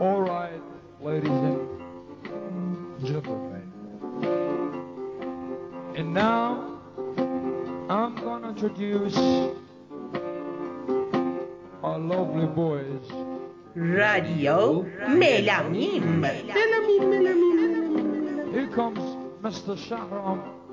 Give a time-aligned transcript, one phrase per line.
[0.00, 0.60] All right,
[1.00, 1.68] ladies and
[3.04, 3.68] gentlemen.
[5.96, 6.78] And now
[7.90, 9.16] I'm gonna introduce
[11.82, 13.10] our lovely boys.
[13.74, 16.20] Radio Melamin.
[16.20, 17.42] Melamin,
[18.52, 19.00] Here comes
[19.42, 19.76] Mr.
[19.76, 20.67] Shahram.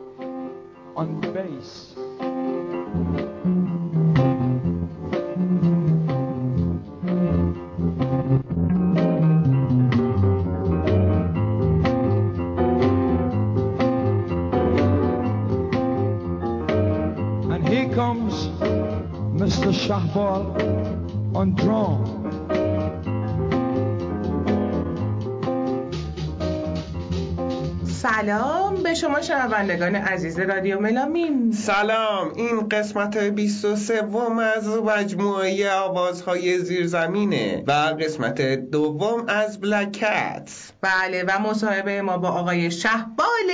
[29.55, 32.33] شنوندگان عزیز رادیو ملامیم سلام.
[32.35, 34.01] این قسمت 23
[34.39, 40.49] از مجموعه آوازهای زیرزمینه و قسمت دوم از بلکت
[40.81, 42.71] بله و مصاحبه ما با آقای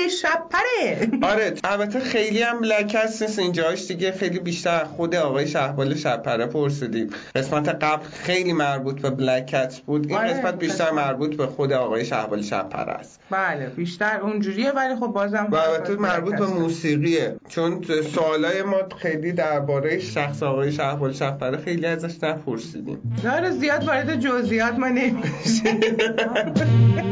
[0.09, 5.95] شهبال شبپره آره البته خیلی هم بلکت نیست اینجاش دیگه خیلی بیشتر خود آقای شهبال
[5.95, 7.09] شبپره پرسیدیم.
[7.35, 10.91] قسمت قبل خیلی مربوط به بلکت بود این آره، قسمت بیشتر.
[10.91, 13.19] مربوط به خود آقای شهبال شبپره است.
[13.29, 17.81] بله بیشتر اونجوریه ولی خب بازم و البته مربوط به موسیقیه چون
[18.15, 23.15] سوالای ما خیلی درباره شخص آقای شهبال شبپره خیلی ازش نپرسیدیم.
[23.23, 25.79] داره زیاد وارد جزئیات ما نمیشه.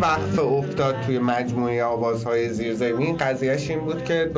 [0.00, 3.16] وقفه افتاد توی مجموعه آوازهای زیرزمین.
[3.16, 4.30] قضیهش این بود که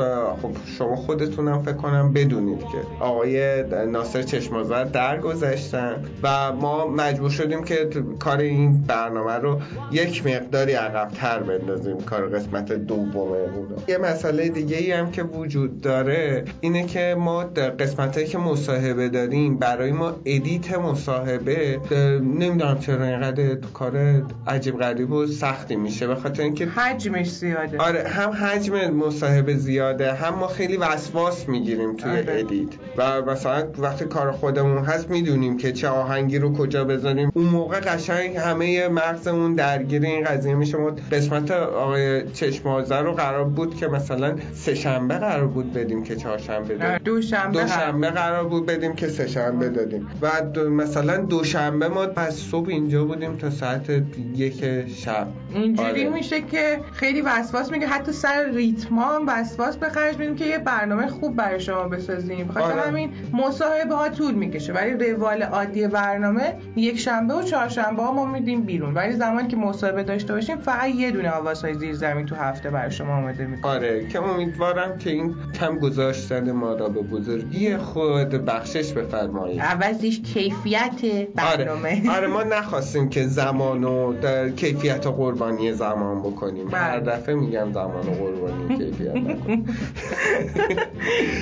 [0.42, 7.64] خب شما خودتونم فکر کنم بدونید که آقای ناصر چشمازر درگذشتن و ما مجبور شدیم
[7.64, 9.61] که کار این برنامه رو
[9.92, 15.80] یک مقداری عقبتر بندازیم کار قسمت دوم اونو یه مسئله دیگه ای هم که وجود
[15.80, 21.80] داره اینه که ما در قسمت که مصاحبه داریم برای ما ادیت مصاحبه
[22.23, 27.79] نمی‌دونم چرا اینقدر کار عجیب غریب و سختی میشه به خاطر اینکه حجمش زیاده.
[27.79, 32.25] آره هم حجم مصاحبه زیاده هم ما خیلی وسواس می‌گیریم توی آره.
[32.29, 32.69] ادیت.
[32.97, 37.33] و مثلا وقتی کار خودمون هست می‌دونیم که چه آهنگی رو کجا بذاریم.
[37.35, 40.79] اون موقع قشنگ همه مغزمون درگیر این قضیه میشه.
[40.79, 46.17] ما قسمت آقای چشمازه رو قرار بود که مثلا سه شنبه قرار بود بدیم که
[46.17, 50.09] چهارشنبه آره، دادیم دوشنبه دوشنبه قرار بود بدیم که سه شنبه دادیم.
[50.23, 53.91] و دو مثلا دوشنبه ما از صبح اینجا بودیم تا ساعت
[54.36, 55.29] یک شب.
[55.54, 56.08] اینجوری آره.
[56.08, 57.86] میشه که خیلی وسواس میگه.
[57.86, 62.48] حتی سر ریتما هم وسواس به خرج میدیم که یه برنامه خوب برای شما بسازیم.
[62.48, 62.80] خاطر آره.
[62.80, 64.72] همین مصاحبه ها طول می‌کشه.
[64.72, 68.94] ولی روال عادی برنامه یک شنبه و چهارشنبه ها ما میدیم بیرون.
[68.94, 72.90] ولی زمانی که مصاحبه داشته باشیم فقط یه دونه آوازهای زیر زمین تو هفته برای
[72.90, 73.74] شما آماده می‌کنیم.
[73.74, 79.60] آره که امیدوارم که این کم گذاشتن ما را به بزرگی خود بخشش بفرمایید.
[79.60, 81.00] عوضش کیفیت
[81.34, 82.02] برنامه.
[82.08, 82.16] آره.
[82.16, 86.78] آره ما نخواستیم که زمان و در کیفیت و قربانی زمان بکنیم بله.
[86.78, 89.66] هر دفعه میگم زمان و قربانی کیفیت نکنیم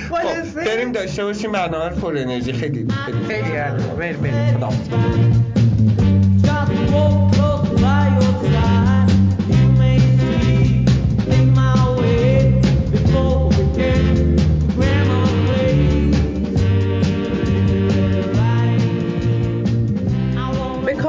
[0.09, 0.43] خلاصه.
[0.43, 2.87] خب بریم داشته باشیم برنامه پر انرژی خیلی
[3.27, 3.47] خیلی.
[3.97, 4.57] بریم بریم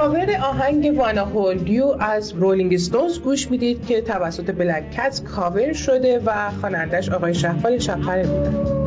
[0.09, 5.73] کاور آهنگ Wanna Hold You از Rolling Stones گوش می‌دید که توسط Black Cats کاور
[5.73, 8.78] شده و خوانندش آقای شهبال شپره بودن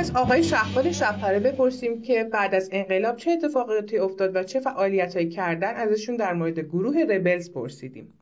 [0.00, 5.30] از آقای شهبال شپره بپرسیم که بعد از انقلاب چه اتفاقاتی افتاد و چه فعالیتهایی
[5.30, 8.14] کردن ازشون در مورد گروه Rebels پرسیدیم.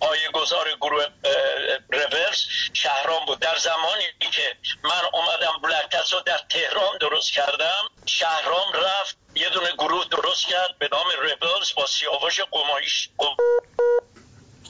[0.00, 1.04] پایه گذار گروه
[1.92, 3.38] رورس شهرام بود.
[3.38, 4.02] در زمانی
[4.32, 4.42] که
[4.84, 10.78] من اومدم بلکتس رو در تهران درست کردم شهرام رفت یه دونه گروه درست کرد
[10.78, 13.08] به نام ربلز با سیاوش قمایش.
[13.18, 13.36] قم-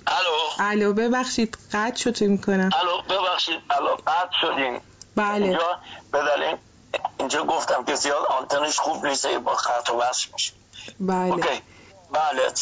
[0.06, 2.70] الو؟ الو ببخشید قطع شد می‌کنم.
[2.80, 3.60] الو ببخشید.
[3.70, 4.80] الو قطع شدین.
[5.16, 5.44] بله.
[5.44, 5.78] اینجا
[6.12, 6.58] بدلین
[7.18, 10.52] اینجا گفتم که زیاد آنتنش خوب نیست با خط و وصل میشه.
[11.00, 11.32] بله.
[11.32, 11.62] OK.
[12.10, 12.52] بله.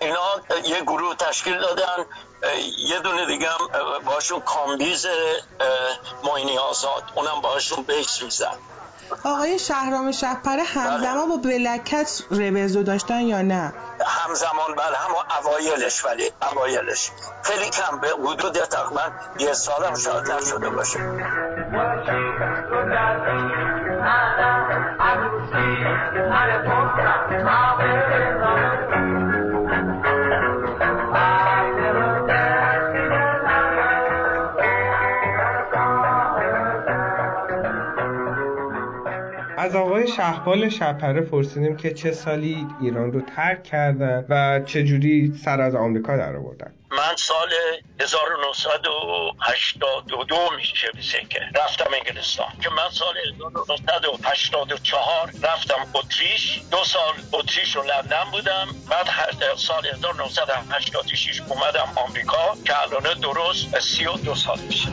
[0.00, 2.04] اینا یه گروه تشکیل دادن.
[2.78, 5.06] یه دونه دیگه هم باشون کامبیز
[6.24, 7.02] معینی آزاد.
[7.14, 8.58] اونم باشون bass می‌زد
[9.24, 13.72] آقای شهرام شبپره همزمان با Black Cats Rebels رو داشتن یا نه؟
[14.06, 15.10] همزمان بله هم
[15.40, 17.10] اوایلش ولی اوایلش.
[17.42, 19.02] خیلی کم به حدود تقریبا
[19.38, 20.98] یه سالم شاید نشده باشه.
[40.16, 46.16] شهبال شپره پرسیدیم که چه سالی ایران رو ترک کردن و چجوری سر از آمریکا
[46.16, 46.72] در آوردن.
[46.90, 47.48] من سال
[48.00, 50.88] 1982 میشه
[51.28, 52.46] که رفتم انگلستان.
[52.62, 53.14] که من سال
[53.96, 56.62] 1984 رفتم اتریش.
[56.70, 58.68] دو سال اتریش و لندن بودم.
[58.90, 59.06] بعد
[59.56, 64.88] سال 1986 اومدم آمریکا که الان درست 32 سال میشه.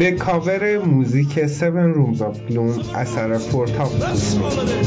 [0.00, 2.96] به کاور موزیک Seven Rooms of Gloom.
[2.96, 4.80] اثر Four Tops گوش می‌دیم.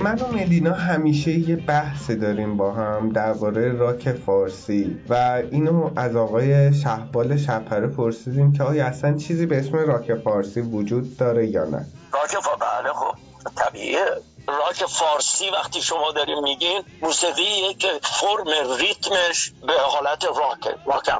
[0.00, 6.16] من و ملینا همیشه یه بحثی داریم با هم درباره راک فارسی و اینو از
[6.16, 11.64] آقای شهبال شپره پرسیدیم که آیا اصلا چیزی به اسم راک فارسی وجود داره یا
[11.64, 11.86] نه.
[12.12, 13.14] راک فا بله خب
[13.56, 14.06] طبیعیه.
[14.46, 21.10] راک فارسی وقتی شما داریم میگین موسیقیه که فرم ریتمش به حالت راک راک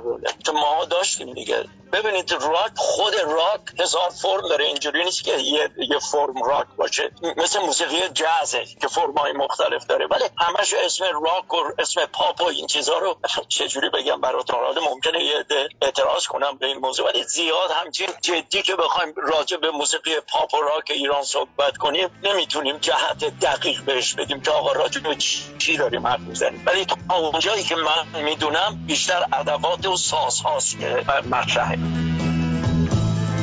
[0.44, 1.64] که ما داشتیم دیگه.
[1.94, 4.64] ببینید راک خود راک هزار فرم داره.
[4.64, 7.10] اینجوری نیست که یه, یه فرم راک باشه.
[7.36, 10.06] مثل موسیقی جازه که فرمای مختلف داره.
[10.06, 13.18] ولی همش اسم راک و اسم پاپ و این چیزها رو
[13.48, 15.44] چجوری بگم براتون؟ حالا ممکنه یه
[15.82, 20.54] اعتراض کنم به این موضوع ولی زیاد همچین جدی که بخوایم راجع به موسیقی پاپ
[20.54, 25.16] و راک ایران صحبت کنیم نمی‌تونیم جهت دقیق بهش بدیم که آقا راجع به
[25.58, 26.62] چی داریم حرف می‌زنیم.
[26.66, 31.78] ولی تا اونجایی که من می‌دونم بیشتر ادوات و ساز هاست که مطرحه.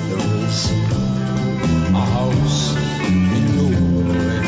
[0.10, 0.60] There is
[1.94, 2.76] a house
[3.08, 3.16] in
[3.56, 4.42] Newbury.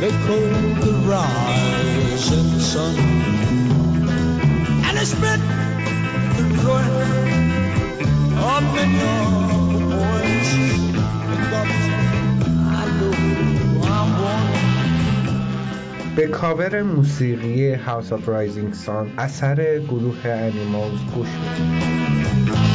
[0.00, 0.48] They call
[0.84, 2.94] the rising sun.
[4.86, 5.40] And it's split
[6.36, 6.98] the ruin
[8.38, 10.87] of many of the boys.
[16.18, 22.67] به کاور موسیقی House of Rising Sun اثر گروه انیمالز گوش میدیم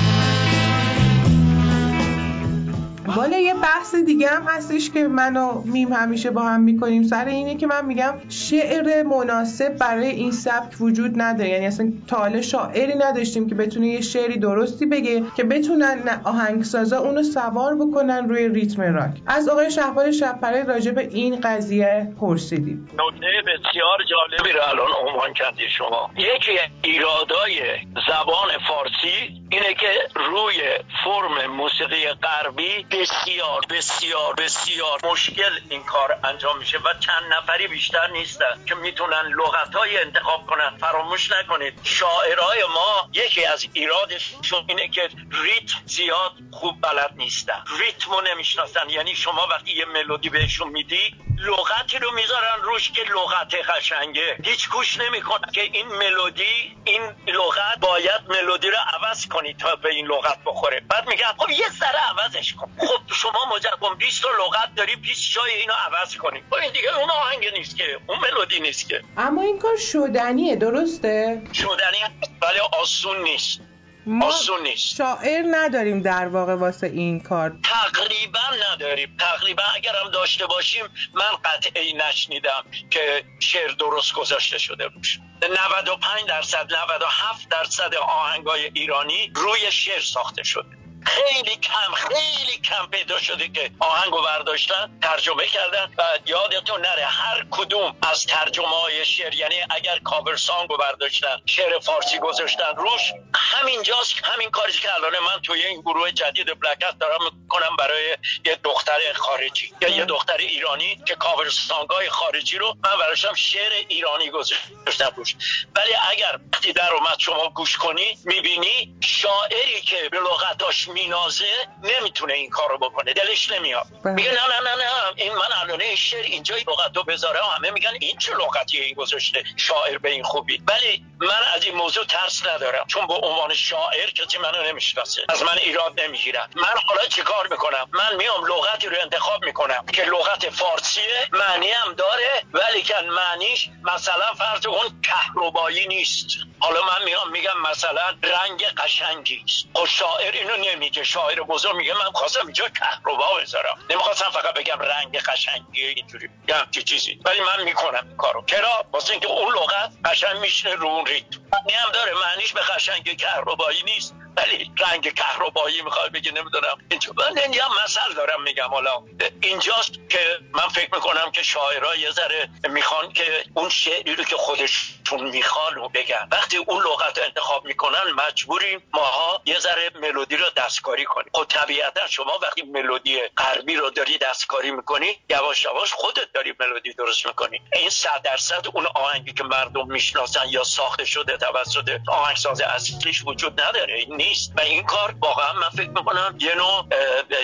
[3.07, 7.03] والا یه بحث دیگه هم هستش که من و میم همیشه با هم می‌کنیم.
[7.03, 11.49] سر اینه که من میگم شعر مناسب برای این سبک وجود نداره.
[11.49, 16.97] یعنی اصلا تا حالا شاعری نداشتیم که بتونه یه شعری درستی بگه که بتونن آهنگسازا
[16.99, 19.11] اونو سوار بکنن روی ریتم راک.
[19.27, 22.89] از آقای شهبال شبپره راجع به این قضیه پرسیدیم.
[22.93, 26.09] نکته بسیار جالبی رو الان عنوان کردی شما.
[26.17, 27.59] یکی ایرادای
[28.07, 36.57] زبان فارسی اینه که روی فرم موسیقی غربی بسیار بسیار بسیار مشکل این کار انجام
[36.57, 40.77] میشه و چند نفری بیشتر نیستن که می‌تونن لغتهای انتخاب کنن.
[40.77, 47.63] فراموش نکنید شاعرای ما یکی از ایرادشون اینه که ریتم زیاد خوب بلد نیستن.
[47.79, 48.89] ریتمو نمی‌شناسن.
[48.89, 54.37] یعنی شما وقتی یه ملودی بهشون میدی لغتی رو می‌ذارن روش که لغت قشنگه.
[54.43, 59.89] هیچ گوش نمی‌کنن که این ملودی این لغت باید ملودی رو عوض کنی تا به
[59.89, 62.71] این لغت بخوره؟ بعد میگن خب یه ذره عوضش کن.
[62.77, 66.43] خب شما مجرد 20 تا لغت داری 20 جای اینو عوض کنی.
[66.49, 69.01] خب این دیگه اون آهنگ نیست که اون ملودی نیست که.
[69.17, 73.59] اما این کار شدنیه درسته؟ شدنی ولی آسون نیست.
[74.05, 74.31] ما
[74.77, 77.57] شاعر نداریم در واقع واسه این کار.
[77.63, 79.17] تقریبا نداریم.
[79.19, 80.83] تقریبا اگرم داشته باشیم
[81.13, 85.19] من قطعی نشنیدم که شعر درست گذاشته شده روش.
[85.49, 90.82] 95 درصد 97 درصد آهنگای ایرانی روی شعر ساخته شده.
[91.05, 97.45] خیلی کم خیلی کم پیدا شده که آهنگو برداشتن ترجمه کردن و یادتون نره هر
[97.51, 104.13] کدوم از ترجمه های شعر یعنی اگر کاور سانگو برداشتن شعر فارسی گذاشتن روش همینجاست
[104.23, 109.13] همین کاری که الان من توی این گروه جدید بلکت دارم می‌کنم برای یه دختر
[109.15, 114.29] خارجی یا یه دختر ایرانی که کاور سانگ های خارجی رو من براشم شعر ایرانی
[114.29, 115.35] گذاشتم روش.
[115.75, 122.33] ولی اگر وقتی در اومد شما گوش کنی می‌بینی شاعری که به لغتاش مینازه نمی‌تونه
[122.33, 123.87] این کارو بکنه دلش نمیاد.
[124.03, 124.13] بله.
[124.13, 127.71] میگه نه نه نه نه این من الان این شعر اینجا لغت رو بذارم همه
[127.71, 130.61] میگن این چه لغتیه این گذاشته شاعر به این خوبی.
[130.67, 135.43] ولی من از این موضوع ترس ندارم چون به عنوان شاعر کسی منو نمی‌شناسه از
[135.43, 140.49] من ایراد نمی‌گیرم من حالا چیکار می‌کنم؟ من میام لغتی رو انتخاب می‌کنم که لغت
[140.49, 146.27] فارسیه معنی هم داره ولی که معنیش مثلا فرض اون کهربایی نیست.
[146.59, 149.65] حالا من میام میگم مثلا رنگ قشنگی است.
[149.73, 153.79] خب شاعر اینو نمیگه شاعر بزرگ میگه من خواستم اینجا کهربا بذارم.
[153.89, 156.29] نمی‌خواستم فقط بگم رنگ قشنگی اینجوری.
[156.47, 157.19] یه همچی چیزی.
[157.25, 158.43] ولی من می‌کنم این کارو.
[158.45, 161.39] چرا واسه اینکه اون لغت قشنگ میشنه رو اون ریتم.
[161.51, 162.13] معنی هم داره.
[162.13, 164.15] معنیش به قشنگ کهربایی نیست.
[164.37, 166.77] ولی رنگ کهربایی می‌خواد بگه نمی‌دونم.
[166.89, 168.69] اینجا من یه مثل دارم میگم.
[168.69, 169.03] حالا
[169.41, 174.35] اینجاست که من فکر می‌کنم که شاعرها یه ذره می‌خوان که اون شعری رو که
[174.35, 176.27] خودشون می‌خوان رو بگن.
[176.31, 181.29] وقتی اون لغت انتخاب می‌کنن مجبوریم ماها یه ذره ملودی رو دستکاری کنیم.
[181.33, 186.93] خب طبیعتا شما وقتی ملودی غربی رو داری دستکاری می‌کنی یواش یواش خودت داری ملودی
[186.93, 187.61] درست می‌کنی.
[187.73, 193.61] این صد درصد اون آهنگی که مردم می‌شناسن یا ساخته شده توسط آهنگساز اصلیش وجود
[193.61, 193.93] نداره.
[193.93, 196.85] این نیست و این کار واقعا من فکر می‌کنم یه نوع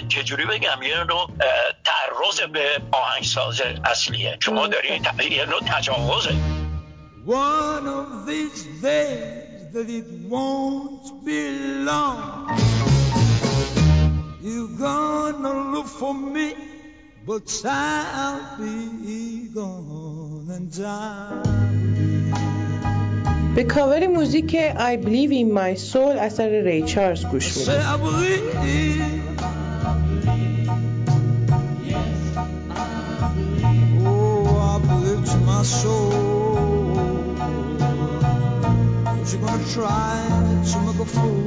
[0.07, 1.27] چجوری بگم یه نوع
[1.83, 6.35] تعرض به آهنگساز اصلیه شما داری ت- یه نوع تجاوزه
[7.25, 11.41] One of these days that it won't be
[11.89, 12.47] long.
[14.47, 16.47] You're gonna look for me,
[17.27, 21.68] but I'll be gone and die.
[23.58, 27.96] به کاور موزیک I Believe in My Soul اثر ری چارلز گوش Say میدیم I
[27.96, 29.14] believe.
[34.06, 36.10] Oh, I believe to my soul.
[39.04, 40.12] But you're gonna try
[40.70, 41.37] to make a fool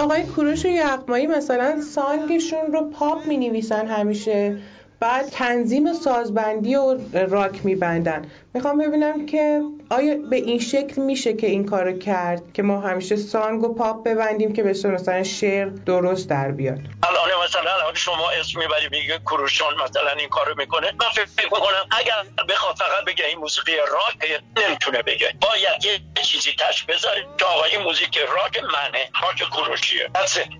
[0.00, 4.56] آقای کوروش و یغمایی مثلا سانگشون رو پاپ می نویسن همیشه.
[5.00, 8.22] بعد تنظیم سازبندی و راک میبندن.
[8.54, 13.16] می‌خوام ببینم که آیا به این شکل میشه که این کارو کرد که ما همیشه
[13.16, 18.30] سانگ و پاپ ببندیم که بشه مثلا شعر درست در بیاد؟ الان مثلا الان شما
[18.30, 20.92] اسم می‌بری میگه کروشان مثلا این کارو می‌کنه.
[21.00, 25.34] من فکر می‌کنم اگر بخواد فقط بگه این موسیقی راک نمی‌تونه بگه.
[25.40, 30.10] باید یه چیزی تش بذاره که آقا این موزیک راک منه راک کروشیه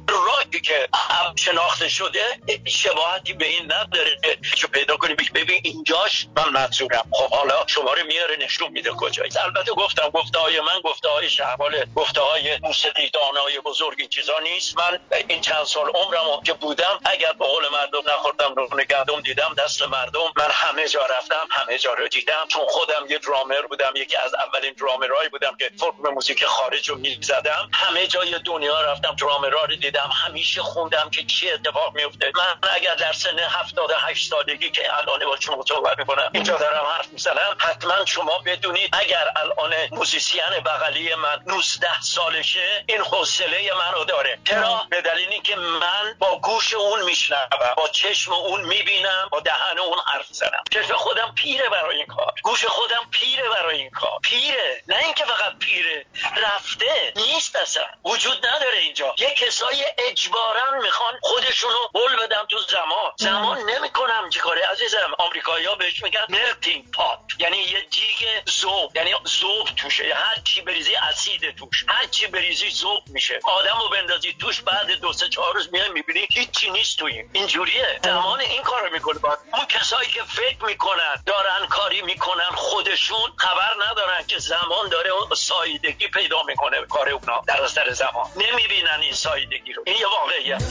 [0.09, 0.89] راکی که
[1.37, 2.21] شناخته شده
[2.67, 4.11] شباهتی به این نداره
[4.57, 5.15] که پیدا کنی.
[5.15, 7.05] ببین اینجاش من منظورم.
[7.13, 9.31] خب حالا شما رو میاره نشون میده کجایی.
[9.45, 14.39] البته گفتم گفته های من گفته های شهبال گفته های موسیقی دانای بزرگ این چیزا
[14.43, 14.79] نیست.
[14.79, 19.55] من این چند سال عمرم که بودم اگر به قول مردم نخوردم رو گندم دیدم
[19.59, 20.33] دست مردم.
[20.37, 22.45] من همه جا رفتم همه جا رو دیدم.
[22.49, 26.97] چون خودم یه درامر بودم یکی از اولین درامرهایی بودم که فرم موزیک خارج رو
[26.97, 27.71] می‌زدم.
[27.73, 30.11] همه جای دنیا رفتم درامرها رو دیدم.
[30.27, 35.37] همیشه خوندم که چی اتفاق میفته من اگر در سن 78 سالگی که الان با
[35.41, 37.57] شما صحبت می‌کنم اینجا دارم حرف می‌زنم.
[37.71, 44.39] حتما شما بدونید اگر الان موزیسین بغلی من 19 سالشه این حوصله منو داره.
[44.45, 49.79] چرا؟ به دلیلی که من با گوش اون میشنوم با چشم اون می‌بینم با دهن
[49.79, 52.35] اون حرف زنم چشم خودم پیره برای این کار.
[52.43, 54.19] گوش خودم پیره برای این کار.
[54.23, 54.83] پیره.
[54.89, 56.07] نه اینکه فقط پیره.
[56.37, 57.13] رفته.
[57.17, 57.87] نیست اصلا.
[58.05, 59.15] وجود نداره اینجا.
[59.19, 63.13] یه کسای اجبارا می‌خوان خودشونو بل بدم تو زمان.
[63.17, 69.15] زمان نمی‌کنم چی کاره عزیزم آمریکایی‌ها بهش میگن ملتینگ پات یعنی یه دیگ ذوب یعنی
[69.41, 70.15] ذوب توشه.
[70.15, 71.85] هر چی بریزی اسید توش.
[71.89, 73.41] هر چی بریزی ذوب میشه.
[73.45, 78.01] آدمو بندازی توش بعد دو سه چهار روز میای می‌بینی هیچی نیست توی اینجوریه.
[78.05, 79.19] زمان این کارو می‌کنه.
[79.19, 85.11] باید اون کسایی که فکر می‌کنن دارن کاری می‌کنن خودشون خبر ندارن که زمان داره
[85.11, 87.43] اون سایدگی پیدا می‌کنه کار اونا.
[87.47, 88.31] در اثر زمان.
[88.37, 89.83] نمی‌بینن این سایدگی رو.
[89.87, 90.63] این یه واقعیت.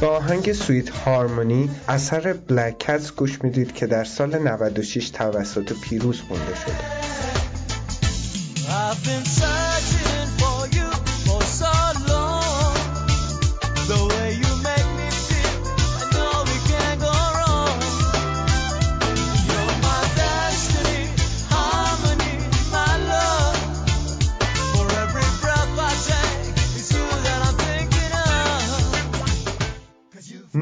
[0.00, 6.20] با آهنگ سویت هارمونی اثر بلک کتس گوش می‌دید که در سال 96 توسط پیروز
[6.20, 7.10] خونده شده.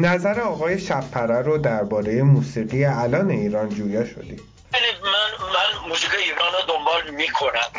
[0.09, 4.37] نظر آقای شبپره رو درباره موسیقی الان ایران جویا شدی؟
[4.75, 7.78] یعنی من من موزیک ایران رو دنبال می‌کنم.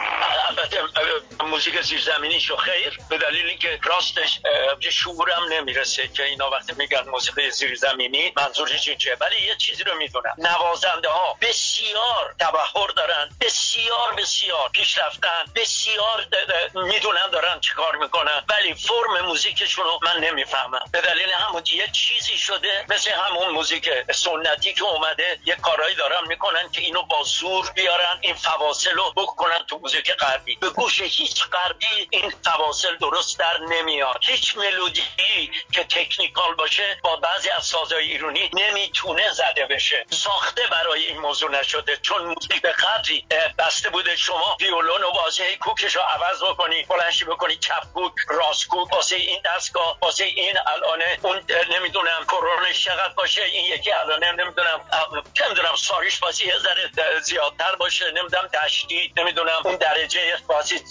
[1.59, 7.51] موزیک زیرزمینیشو خیر به دلیل اینکه راستش اه، شعورم نمی‌رسه که اینا وقتی میگن موسیقی
[7.51, 10.33] زیرزمینی منظورش این چیه؟ ولی یه چیزی رو می‌دونم.
[10.37, 16.25] نوازنده ها بسیار تبحر دارن بسیار بسیار پیشرفتن بسیار
[16.73, 20.85] می‌دونن دارن چیکار می‌کنن ولی فرم موزیکشون رو من نمی‌فهمم.
[20.91, 26.27] به دلیل همون یه چیزی شده مثل همون موزیک سنتی که اومده یه کارایی دارن
[26.27, 30.55] می‌کنن که اینو با زور بیارن این فواصل رو بکنن تو موزیک غربی.
[30.55, 34.17] به گوش هیچ غربی این فواصل درست در نمیاد.
[34.21, 40.05] هیچ ملودی که تکنیکال باشه با بعضی از سازهای ایرانی نمی‌تونه زده بشه.
[40.09, 41.97] ساخته برای این موضوع نشده.
[41.97, 44.15] چون موزیک قدری اه، بسته بوده.
[44.15, 49.15] شما ویولون و بازی کوکش رو عوض بکنی بلنشی بکنی چپ کوک راست کوک واسه
[49.15, 51.41] این دستگاه واسه این الانه اون
[51.71, 56.91] نمی‌دونم کرونش چقدر باشه این یکی الانه نمی‌دونم اه، چه می‌دونم ساریش بازی یه ذره
[57.19, 60.81] زیادتر باشه نمی‌دونم دشتی نمی‌دونم اون درجه بازی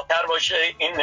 [0.00, 0.74] زیادتر باشه.
[0.78, 1.00] این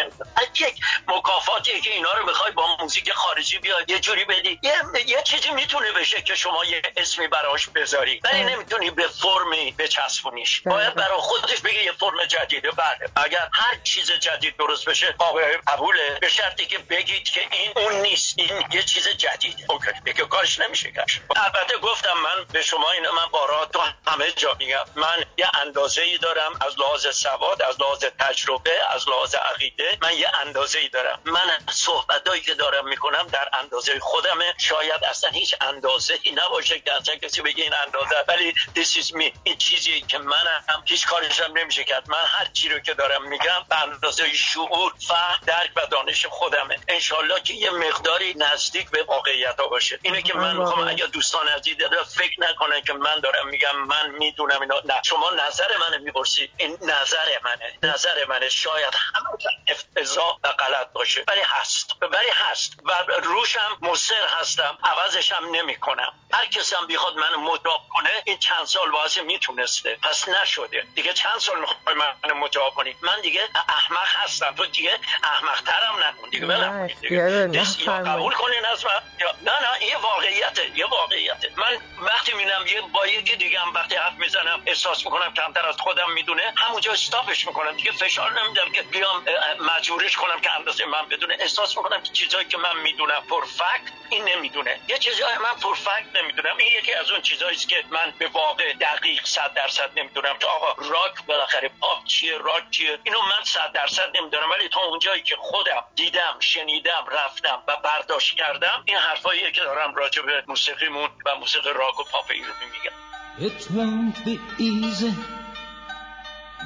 [0.59, 0.75] یک
[1.07, 4.59] مکافاتی که اینا رو می‌خوای با موزیک خارجی بیاد یه جوری بدی.
[4.63, 4.73] یه,
[5.05, 8.21] یه چیزی می‌تونه بشه که شما یه اسمی براش بذاری.
[8.23, 10.61] ولی نمی‌تونی به فرمی بچسبونیش.
[10.61, 10.75] بله.
[10.75, 13.09] باید برای خودش بگه یه فرم جدیده بله.
[13.15, 17.93] اگر هر چیز جدید درست بشه قابل قبوله به شرطی که بگید که این اون
[17.93, 18.39] نیست.
[18.39, 19.65] این یه چیز جدیده.
[19.69, 19.91] اوکی.
[20.05, 21.07] دیگه کارش نمیشه کرد.
[21.35, 24.85] البته گفتم من به شما این من بارها تو همه جا میگم.
[24.95, 30.17] من یه اندازه ای دارم از لحاظ سواد از لحاظ تجربه از لحاظ عقیده من
[30.17, 31.19] یه اندازه ای دارم.
[31.25, 34.53] من صحبتایی که دارم می‌کنم در اندازه خودمه.
[34.57, 39.11] شاید اصلا هیچ اندازه ای نباشه که اصلا کسی بگه این اندازه ولی this is
[39.11, 39.31] me.
[39.43, 42.09] این چیزی که منم هیچ کارشم نمیشه کرد.
[42.09, 46.79] من هر چی رو که دارم میگم به اندازه شعور فهم درک و دانش خودمه.
[46.87, 49.99] انشالله که یه مقداری نزدیک به واقعیت ها باشه.
[50.01, 51.01] اینه که من می‌خوام واقعیت.
[51.01, 51.75] اگه دوستان عزیز
[52.15, 54.81] فکر نکنن که من دارم میگم من می‌دونم اینا.
[54.85, 55.01] نه.
[55.03, 56.51] شما نظر منه می‌پرسید.
[56.57, 57.73] این نظر منه.
[57.83, 58.49] نظر منه.
[58.67, 59.29] شاید همه
[59.67, 61.23] افتضاح و غلط باشه.
[61.27, 61.91] ولی هست.
[62.01, 62.73] ولی هست.
[62.85, 62.91] و
[63.23, 64.77] روشم مصر هستم.
[64.83, 66.13] عوضشم نمی‌کنم.
[66.33, 69.97] هر کسی هم بیخواد من مجاب کنه این چند سال واسه می‌تونسته.
[70.03, 70.85] پس نشده.
[70.95, 74.55] دیگه چند سال می‌خوای من مجاب کنی؟ من دیگه احمق هستم.
[74.55, 76.29] تو دیگه احمق ترم نکن.
[76.29, 78.03] دیگه یا.
[78.03, 79.01] قبول کنین از من.
[79.19, 80.77] یا نه نه یه واقعیته.
[80.77, 81.51] یه واقعیته.
[81.57, 85.75] من وقتی می‌بینم یه با یکی دیگه هم وقتی حرف می‌زنم احساس می‌کنم کمتر از
[85.77, 86.53] خودم می‌دونه.
[86.57, 87.71] همونجا استاپش می‌کنم.
[87.71, 89.25] دیگه فشار نمیدم که بیام
[89.59, 91.37] مجبورش کنم که اندازه من بدونه.
[91.39, 94.79] احساس می‌کنم که چیزایی که من می‌دونم پرفکت این نمی‌دونه.
[94.87, 96.57] یه چیزایی من پرفکت نمی‌دونم.
[96.57, 100.81] این یکی از اون چیزایی که من به واقع دقیق صد درصد نمی‌دونم که آقا
[100.81, 104.49] راک بالاخره پاپ چیه راک چیه؟ اینو من صد درصد نمی‌دونم.
[104.51, 109.95] ولی تا اونجایی که خودم دیدم شنیدم رفتم و برداشت کردم این حرفاییه که دارم
[109.95, 112.95] راجع به موسیقیمون و موسیقی راک و پاپ ایرانی میگم.
[113.39, 115.13] It won't be easy.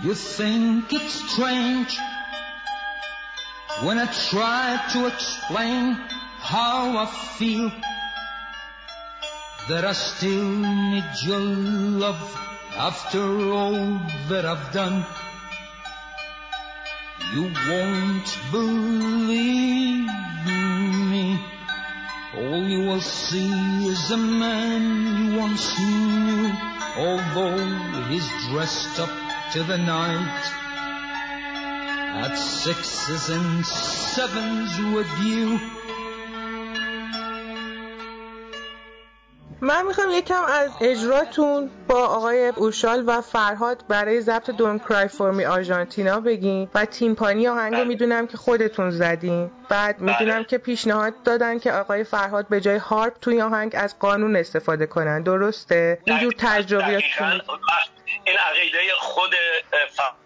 [0.04, 1.96] You think it's strange
[3.84, 5.94] when I try to explain
[6.40, 7.06] how I
[7.38, 7.70] feel
[9.70, 12.20] that I still need your love
[12.76, 13.22] after
[13.54, 15.06] all that I've done.
[17.36, 20.08] You won't believe
[21.12, 21.40] me.
[22.38, 26.52] All you will see is a man you once knew,
[26.98, 30.44] although he's dressed up to the night.
[32.26, 35.60] At sixes and sevens with you.
[39.64, 45.46] من می‌خوام یکم از اجراتون با آقای اوشال و فرهاد برای ضبط دون کرای فورمی
[45.46, 49.52] آرژانتینا بگین و تیمپانی آهنگ رو می‌دونم که خودتون زدین.
[49.70, 54.36] بعد می‌دونم که پیشنهاد دادن که آقای فرهاد به جای هارپ توی آهنگ از قانون
[54.36, 55.24] استفاده کنن.
[55.24, 57.40] درسته؟ اینجور دقیقاً.
[58.32, 59.36] این عقیده خود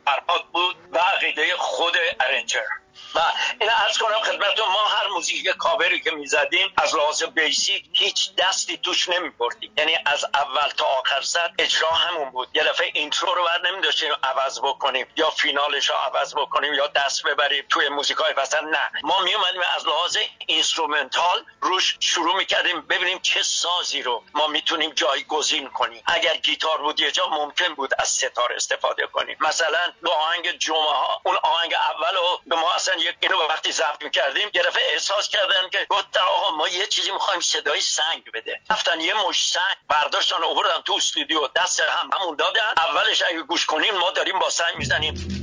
[0.05, 2.84] فرهاد بود و عقیده خود arranger.
[3.15, 3.19] و
[3.59, 8.77] این عرض کنم خدمتتون ما هر موزیک کاوری که می‌زدیم از لحاظ basic هیچ دستی
[8.77, 12.49] توش نمیبردیم یعنی از اول تا آخر سر اجرا همون بود.
[12.53, 17.23] یه دفعه intro رو بر نمیداشتیم عوض بکنیم یا فینالش رو عوض بکنیم یا دست
[17.23, 18.91] ببریم توی موزیک های مثلا نه.
[19.03, 20.17] ما میومدیم از لحاظ
[20.47, 26.03] instrumental روش شروع می‌کردیم ببینیم چه سازی رو ما می‌تونیم جایگزین کنیم.
[26.05, 29.37] اگر گیتار بود یه جا ممکن بود از ستار استفاده کنیم.
[29.39, 33.71] مثلا تو آهنگ جمعه ها اون آهنگ اول رو به ما اصلا یک اینو وقتی
[33.71, 38.31] ضبط می‌کردیم یه دفعه احساس کردن که گفتن آقا ما یه چیزی می‌خوایم صدای سنگ
[38.33, 38.61] بده.
[38.69, 41.47] رفتن یه مش سنگ برداشتن آوردن تو استودیو.
[41.55, 42.73] دست هم همون دادن.
[42.77, 45.41] اولش اگه گوش کنیم ما داریم با سنگ می‌زنیم.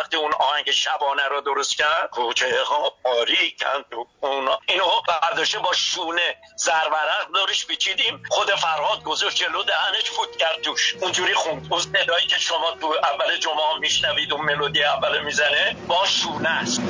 [0.00, 3.84] وقتی اون آهنگ شبانه رو درست کرد کوچه ها باریکند
[4.20, 8.22] اونا اینو برداشته با شونه زرورق دارش پیچیدیم.
[8.30, 10.94] خود فرهاد گذاشت جلو دهنش فوت کرد توش.
[11.00, 11.66] اونجوری خوند.
[11.70, 16.80] اون صدایی که شما تو اول جمعه میشنوید اون ملودی اول می‌زنه با شونه است.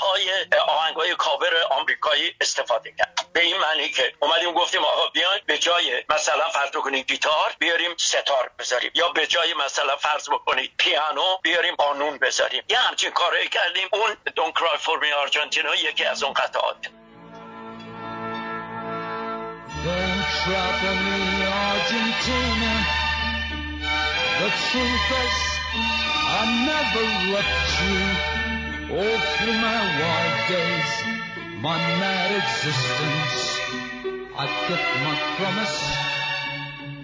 [0.00, 0.30] سازهای
[0.68, 6.04] آهنگای کاور آمریکایی استفاده کرد به این معنی که اومدیم گفتیم آقا بیاین به جای
[6.08, 11.74] مثلا فرض بکنید گیتار بیاریم ستار بذاریم یا به جای مثلا فرض بکنید پیانو بیاریم
[11.74, 16.32] قانون بذاریم یه همچین کارایی کردیم اون دون کرای فور می آرژانتینا یکی از اون
[16.32, 16.76] قطعات
[19.84, 20.30] Don't
[21.06, 21.20] me,
[21.70, 22.72] Argentina.
[24.40, 25.36] The truth is,
[26.38, 27.99] I never left you.
[28.90, 30.92] All through my wild days,
[31.62, 33.38] my mad existence,
[34.42, 35.78] I kept my promise.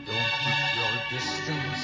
[0.09, 1.83] Don't keep your distance.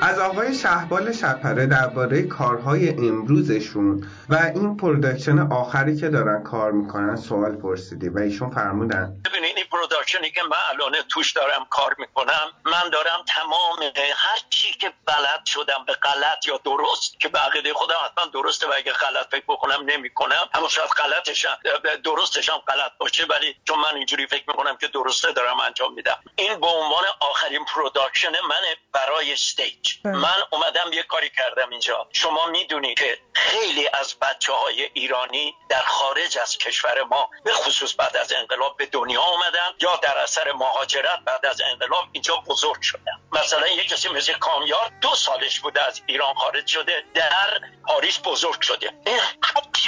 [0.00, 7.16] از آقای شهبال شپره درباره کارهای امروزشون و این production آخری که دارن کار می‌کنن
[7.16, 11.94] سوال پرسیدی و ایشون فرمودن ببینید این production ی که من الان توش دارم کار
[11.98, 17.38] می‌کنم من دارم تمام هر چی که بلد شدم به غلط یا درست که به
[17.38, 20.48] عقیده خودم حتما درسته و اگه غلط فکر بکنم نمی‌کنم.
[20.54, 21.58] اما شاید غلطش هم-
[22.04, 26.18] درستش هم غلط باشه ولی چون من اینجوری فکر می‌کنم که درسته دارم انجام میدم.
[26.36, 30.12] این به عنوان آخرین production منه برای stage بله.
[30.12, 32.08] من اومدم یه کاری کردم اینجا.
[32.12, 37.94] شما می‌دونید که خیلی از بچه های ایرانی در خارج از کشور ما به خصوص
[37.98, 39.20] بعد از انقلاب به دنیا
[39.64, 44.32] آمدن یا در اثر مهاجرت بعد از انقلاب اینجا بزرگ شدن مثلا یه کسی مثل
[44.32, 48.92] کامیار دو سالش بوده از ایران خارج شده در پاریس بزرگ شده.
[49.06, 49.20] این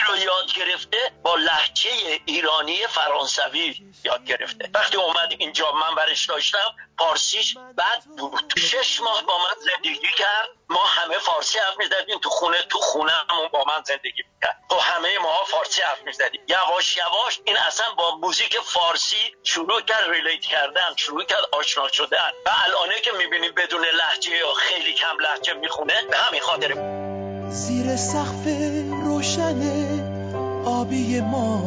[0.07, 4.71] رو یاد گرفته با لحجه ایرانی فرانسوی یاد گرفته.
[4.75, 8.53] وقتی اومد اینجا من برش داشتم فارسیش بد بود.
[8.59, 10.49] شش ماه با من زندگی کرد.
[10.69, 14.63] ما همه فارسی حرف می‌زدیم تو خونه تو خونه همون با من زندگی می‌کرد.
[14.71, 16.41] تو همه ما فارسی حرف می‌زدیم.
[16.49, 22.33] یواش یواش این اصلا با موزیک فارسی شروع کرد ریلیت کردن شروع کرد آشنا شدن.
[22.47, 26.75] و الانه که می‌بینیم بدون لحجه یا خیلی کم لحجه می‌خونه به همین خاطر.
[27.51, 28.47] زیر سقف
[29.05, 29.61] روشن
[30.65, 31.63] آبی ما.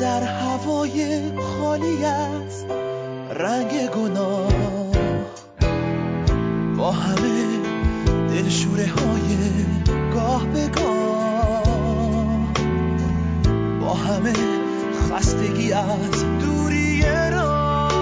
[0.00, 2.64] در هوای خالی از
[3.30, 4.52] رنگ گناه.
[6.76, 7.58] با همه
[8.28, 9.38] دلشوره های
[15.72, 17.02] از دوری
[17.32, 17.92] راه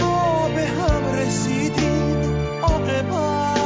[0.00, 3.56] ما به هم رسیدیم عاقبت.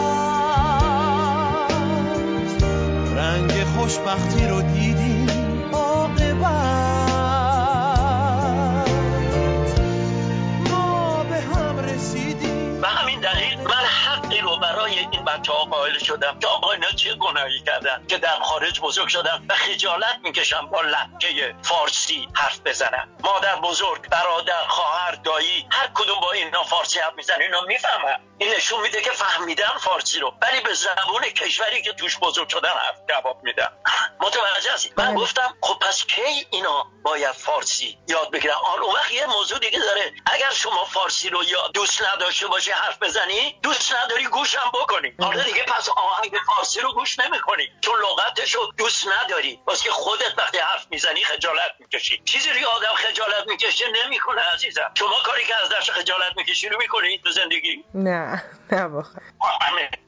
[3.17, 6.41] رنگ خوشبختی رو دیدیم عاقبت.
[10.71, 12.81] ما به هم رسیدیم.
[12.81, 17.15] به همین دلیل من حقی رو برای این بچه قائل شدم که آقا اینا چه
[17.15, 18.19] گناهی کردن؟ که
[18.61, 23.09] خارج بزرگ شدن و خجالت می‌کشم با لحجه فارسی حرف بزنم.
[23.21, 28.30] مادر بزرگ برادر خواهر دایی هر کدوم با اینا فارسی حرف می‌زنن اینا می‌فهمن.
[28.41, 30.35] این نشون میده که فهمیدن فارسی رو.
[30.43, 33.69] ولی به زبون کشوری که توش بزرگ شدن حرف جواب میدن.
[34.21, 35.15] متوجه هستی من بله.
[35.15, 39.79] گفتم خب پس کی اینا باید فارسی یاد بگیرن؟ آن اون وقت یه موضوع دیگه
[39.79, 40.13] داره.
[40.27, 45.13] اگر شما فارسی رو یا دوست نداشته باشی حرف بزنی دوست نداری گوشم بکنی.
[45.21, 47.69] حالا دیگه پس آهنگ فارسی رو گوش نمی‌کنی.
[47.81, 49.61] چون لغتش رو دوست نداری.
[49.67, 52.23] واسه که خودت وقتی حرف می‌زنی خجالت می‌کشی.
[52.25, 54.91] چیزی رو آدم خجالت می‌کشه نمی‌کنه عزیزم.
[54.99, 58.30] شما کاری که از دست خجالت می‌کشی رو می‌کنی تو زندگی؟ نه.
[58.73, 59.21] نه واقعا.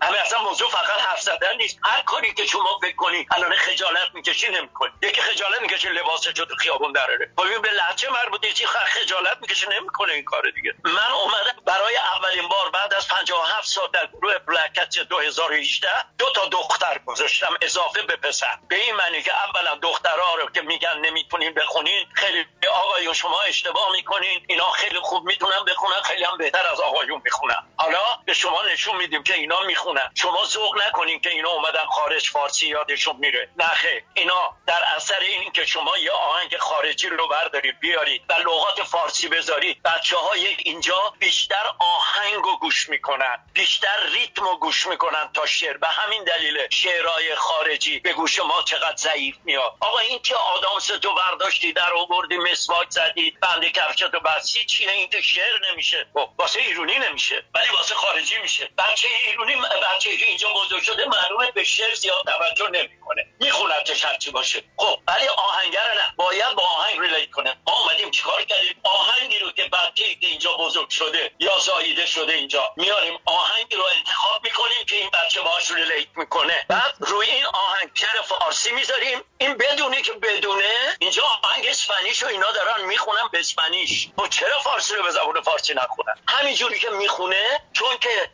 [0.02, 1.78] همه اصلا موضوع فقط حرف زدن نیست.
[1.85, 4.90] هر کاری که شما فکر الان خجالت می‌کشی نمی‌کنی.
[5.02, 7.30] یکی خجالت می‌کشه لباسش رو تو خیابون دراره.
[7.37, 10.74] خب این به لهجه مربوطه چی خجالت می‌کشه نمی‌کنه این کار دیگه.
[10.85, 16.26] من اومدم برای اولین بار بعد از 57 سال در گروه بلک کتس 2018 دو
[16.35, 18.58] تا دختر گذاشتم اضافه به پسر.
[18.68, 23.92] به این معنی که اولا دخترها رو که میگن نمی‌تونین بخونین خیلی آقایون شما اشتباه
[23.92, 27.66] می‌کنین اینا خیلی خوب می‌تونن بخونن خیلی هم بهتر از آقایون می‌خونن.
[27.76, 30.11] حالا به شما نشون میدیم که اینا می‌خونن.
[30.14, 33.48] شما ذوق نکنین که اینا اومدن خارج فارسی یادشون میره.
[33.75, 34.05] خیر.
[34.14, 39.29] اینا در اثر این که شما یه آهنگ خارجی رو برداری بیاری و لغات فارسی
[39.29, 45.46] بذاری بچه های اینجا بیشتر آهنگ رو گوش می‌کنن بیشتر ریتم رو گوش می‌کنن تا
[45.46, 45.77] شعر.
[45.77, 49.75] به همین دلیل شعرهای خارجی به گوش ما چقدر ضعیف میاد.
[49.81, 50.68] آقا این که آدم
[51.03, 56.07] تو برداشتی در آوردی مسواک زدی بنده کفشتو بسی چیه این که شعر نمیشه.
[56.14, 57.44] خب، واسه ایرونی نمیشه.
[57.55, 58.68] ولی واسه خارجی میشه.
[58.78, 59.54] بچه ایرونی
[59.94, 63.26] بچه که اینجا بزرگ شده معلومه به شعر زیاد توجه نمی‌کنه.
[63.40, 64.62] میخونتش هرچی باشه.
[64.76, 66.14] خب ولی آهنگر نه.
[66.16, 67.56] باید با آهنگ ریلیت کنه.
[67.66, 72.32] ما اومدیم چیکار کردیم؟ آهنگی رو که بچه که اینجا بزرگ شده یا زاییده شده
[72.32, 76.64] اینجا میاریم آهنگی رو انتخاب می‌کنیم که این بچه باهاش ریلیت می‌کنه.
[76.68, 79.24] بعد روی این آهنگ شعر فارسی می‌ذاریم.
[79.38, 84.08] این بدونی که بدونه اینجا آهنگ اسپانیش و اینا دارن می‌خونن به اسپانیش.
[84.16, 88.31] خب چرا فارسی رو به زبان فارسی نخونن؟ همینجوری که می‌خونه چون که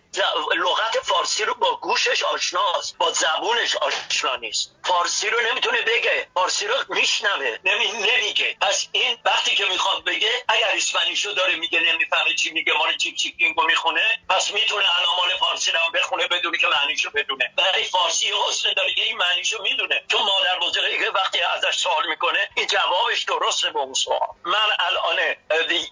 [0.57, 4.75] لغت فارسی رو با گوشش آشناست با زبونش آشنا نیست.
[4.85, 7.93] فارسی رو نمی‌تونه بگه فارسی رو میشنوه نمی...
[7.93, 8.57] نمیگه.
[8.61, 13.17] پس این وقتی که می‌خواد بگه اگر اسپانیشو داره میگه نمی‌فهمه چی میگه مال چیک
[13.17, 17.53] چیکینگو می‌خونه پس می‌تونه الان مال فارسی رو بخونه بدونی که معنیشو بدونه.
[17.59, 20.03] ولی فارسی حسن داره که این معنیشو می‌دونه.
[20.11, 24.29] چون مادر بزرگی که وقتی ازش سوال می‌کنه این جوابش درسته به اون سوال.
[24.45, 25.19] من الان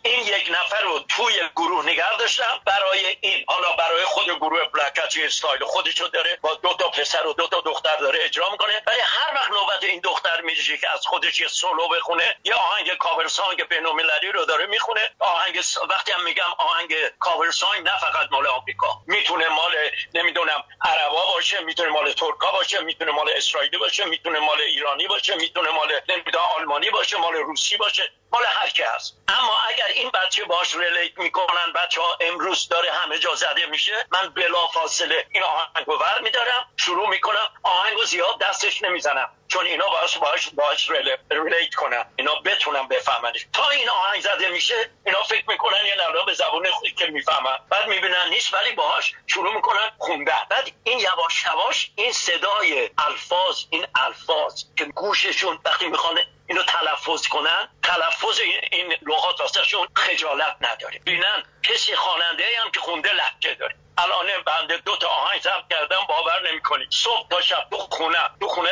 [0.03, 2.61] این یک نفر رو توی گروه نگه داشتم.
[2.67, 7.27] برای این حالا برای خود گروه Black Cats style خودشو داره با دو تا پسر
[7.27, 8.83] و دو تا دختر داره اجرا می‌کنه.
[8.87, 12.97] ولی هر وقت نوبت این دختر میشه که از خودش یه سولو بخونه یه آهنگ
[12.97, 15.11] cover song بین‌المللی رو داره می‌خونه.
[15.19, 19.03] آهنگ وقتی هم میگم آهنگ cover song نه فقط مال آمریکا.
[19.07, 19.73] می‌تونه مال
[20.15, 25.37] نمی‌دونم عربا باشه می‌تونه مال ترکا باشه می‌تونه مال اسرائیلی باشه می‌تونه مال ایرانی باشه
[25.37, 29.17] می‌تونه مال نمی‌دونم آلمانی باشه مال روسی باشه مال هر کی هست.
[29.29, 34.07] اما اگر این بچه باش relate می‌کنن بچه ها امروز داره همه جا زده میشه
[34.11, 39.89] من بلا فاصله این آهنگو ور میدارم شروع می‌کنم آهنگو زیاد دستش نمی‌زنم چون اینا
[39.89, 40.91] باش باش باش
[41.31, 43.47] ریلیت کنن اینا بتونن بفهمنش.
[43.53, 47.57] تا این آهنگ زده میشه اینا فکر می‌کنن یه نولا به زبون خودی که می‌فهمن
[47.71, 50.47] بعد می‌بینن نیست ولی باهاش شروع می‌کنن خوندن.
[50.51, 57.29] بعد این یواش یواش این صدای الفاظ این الفاظ که گوششون وقتی می‌خوان اینو تلفظ
[57.29, 57.69] کنن.
[57.83, 58.41] تلفظ
[58.73, 60.99] این لغات واسهشون خجالت نداره.
[60.99, 63.75] بینن کسی خواننده هم که خونده لحجه داره.
[63.99, 68.49] الان بنده دو تا آهنگ ضبط کردم باور نمی‌کنید صبح تا شب تو خونه تو
[68.49, 68.71] خونه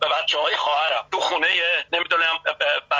[0.00, 1.48] به بچه های خواهرم تو خونه
[1.92, 2.42] نمی‌دونم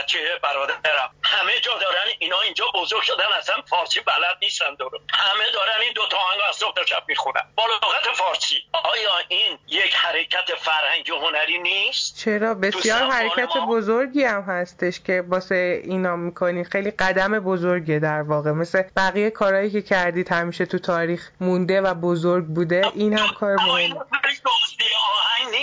[0.07, 1.11] بچه برادرم.
[1.23, 5.93] همه جا دارن اینا اینجا بزرگ شدن اصلا فارسی بلد نیستن دارو همه دارن این
[5.93, 7.43] دو تا آهنگ از صبح تا شب می‌خونن.
[7.57, 8.57] با لغت فارسی.
[8.73, 15.83] آیا این یک حرکت فرهنگی هنری نیست؟ چرا؟ بسیار حرکت بزرگی هم هستش که واسه
[15.85, 16.65] اینا می‌کنی.
[16.65, 18.51] خیلی قدم بزرگه در واقع.
[18.51, 23.57] مثل بقیه کارهایی که کردید همیشه تو تاریخ مونده و بزرگ بوده این هم کار
[23.57, 23.97] مهم آهنگ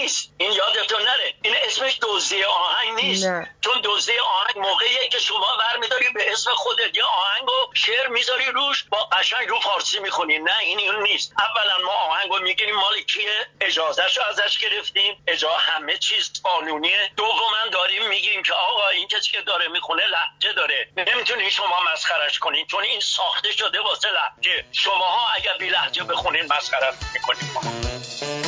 [0.04, 0.34] نیست.
[0.38, 1.34] این یادتون نره.
[1.42, 3.26] این اسمش دزدی آهنگ نیست.
[3.26, 3.56] نه.
[3.62, 6.98] چون دزدی آهنگ موقعیه که شما برمیداری به اسم خودت.
[6.98, 10.40] یه آهنگ و شعر می‌ذاری روش با قشنگ رو فارسی می‌خونی.
[10.40, 11.34] نه این اون نیست.
[11.40, 12.76] اولا ما آهنگ رو می‌گیریم.
[12.76, 15.24] مال کیه؟ اجازهشو ازش گرفتیم.
[15.28, 17.12] اجازه همه چیز قانونیه.
[17.18, 20.88] دوما داریم میگیم که آقا این کسی که داره می‌خونه لحجه داره.
[20.98, 24.66] نمی‌تونی شما مسخرش کنین چون این ساخته شده واسه لحجه.
[24.72, 28.43] شماها اگر بی لحجه بخونین مسخرت می‌کنیم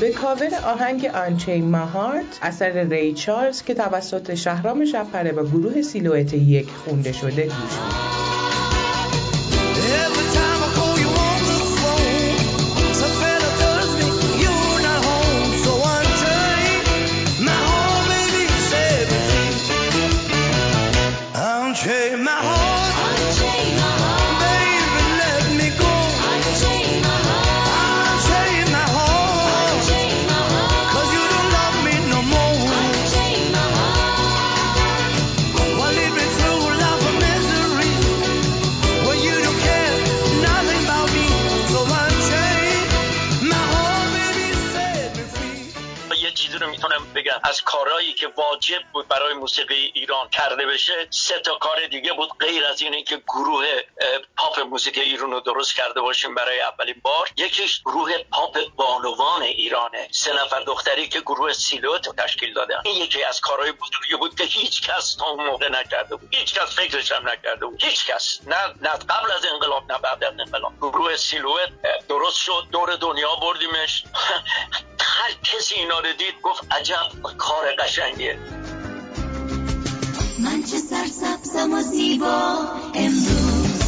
[0.00, 6.34] به کاور آهنگ آنچین ماهارت اثر ری چارلز که توسط شهرام شبپره و گروه سیلویت
[6.34, 8.25] یک خونده شده گوش می‌دید.
[47.56, 52.38] از کارهایی که واجب بود برای موسیقی ایران کرده بشه سه تا کار دیگه بود
[52.38, 53.66] غیر از اینه که گروه
[54.36, 57.28] پاپ موسیقی ایران رو درست کرده باشیم برای اولین بار.
[57.36, 60.08] یکیش گروه پاپ بانوان ایرانه.
[60.10, 62.80] سه نفر دختری که گروه سیلوت تشکیل دادن.
[62.84, 66.34] این یکی از کارهای بزرگی بود که هیچ کس تا اون موقع نکرده بود.
[66.34, 67.84] هیچ کس فکرش هم نکرده بود.
[67.84, 70.72] هیچ کس نه نه قبل از انقلاب نه بعد از انقلاب.
[70.78, 71.70] گروه سیلوت
[72.08, 72.66] درست شد.
[72.72, 74.04] دور دنیا بردیمش.
[75.16, 77.08] هر کسی اینا رو دید گفت عجب.
[77.46, 78.38] کار قشنگیه.
[80.38, 82.58] من چه سرسبزم و زیبا
[82.94, 83.82] امروز.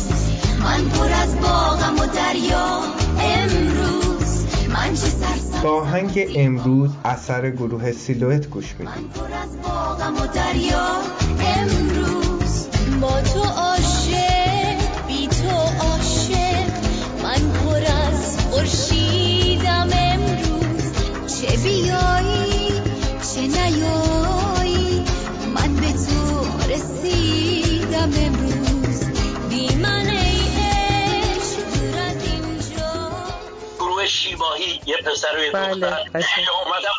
[0.60, 2.82] من پر از باغم و دریا
[3.20, 4.44] امروز.
[4.68, 10.26] من چه سرسبز با آهنگ امروز اثر گروه سیلویت گوش می‌دید پر از باغم و
[10.26, 10.96] دریا
[11.40, 12.66] امروز.
[13.00, 15.50] با تو عاشق بی تو
[15.86, 16.68] عاشق.
[17.22, 20.67] من پر از خورشیدم امروز.
[34.88, 36.97] یه پسر و یه بله، دختر اومدم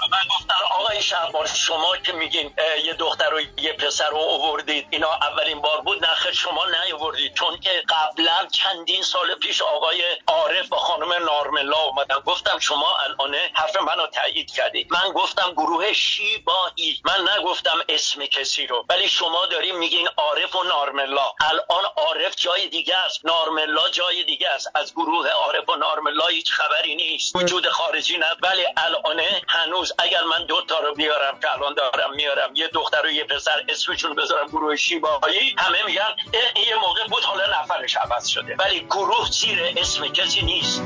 [1.00, 5.82] آقای شهبار شما که میگین یه دختر و یه پسر رو آوردید اینا اولین بار
[5.82, 7.34] بود نخیر شما نیاوردید.
[7.34, 12.20] چون که قبلا چندین سال پیش آقای عارف با خانم نارملا اومدن.
[12.20, 14.88] گفتم شما الان حرف منو تایید کردید.
[14.92, 18.86] من گفتم گروه شیباهی من نگفتم اسم کسی رو.
[18.90, 21.32] ولی شما داریم میگین عارف و نارملا.
[21.42, 23.26] الان عارف جای دیگه است.
[23.26, 24.72] نارملا جای دیگه است.
[24.76, 27.36] از گروه عارف و نارملا هیچ خبری نیست.
[27.36, 28.36] وجود خارجی نه.
[28.42, 32.52] ولی الان هنوز اگر من دو تا بیارم که الان دارم میارم.
[32.56, 35.56] یه دختر و یه پسر اسمشون بذارم گروه شیبایی.
[35.58, 36.16] همه میگن
[36.56, 38.56] این یه موقع بود حالا نفرش عوض شده.
[38.60, 40.84] ولی گروه زیر اسم کسی نیست.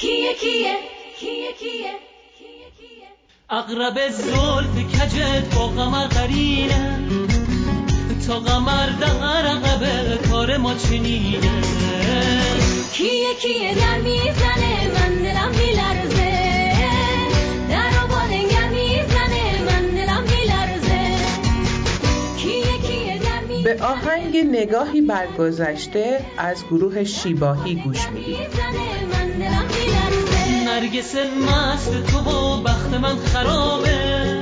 [0.00, 0.76] کیه کیه؟
[1.18, 1.92] کیه کیه؟
[2.38, 3.08] کیه کیه
[3.50, 7.08] اقرب زلف کجت با قمر قرینه.
[8.26, 9.82] تا قمر در عقب
[10.30, 11.62] کار ما چنینه.
[12.92, 14.75] کیه کیه؟ در می‌زنه
[23.66, 28.38] به آهنگ نگاهی بر گذشته از گروه شیباهی گوش می‌دید
[30.64, 34.40] نرگس مست تو و بخت من خرابه.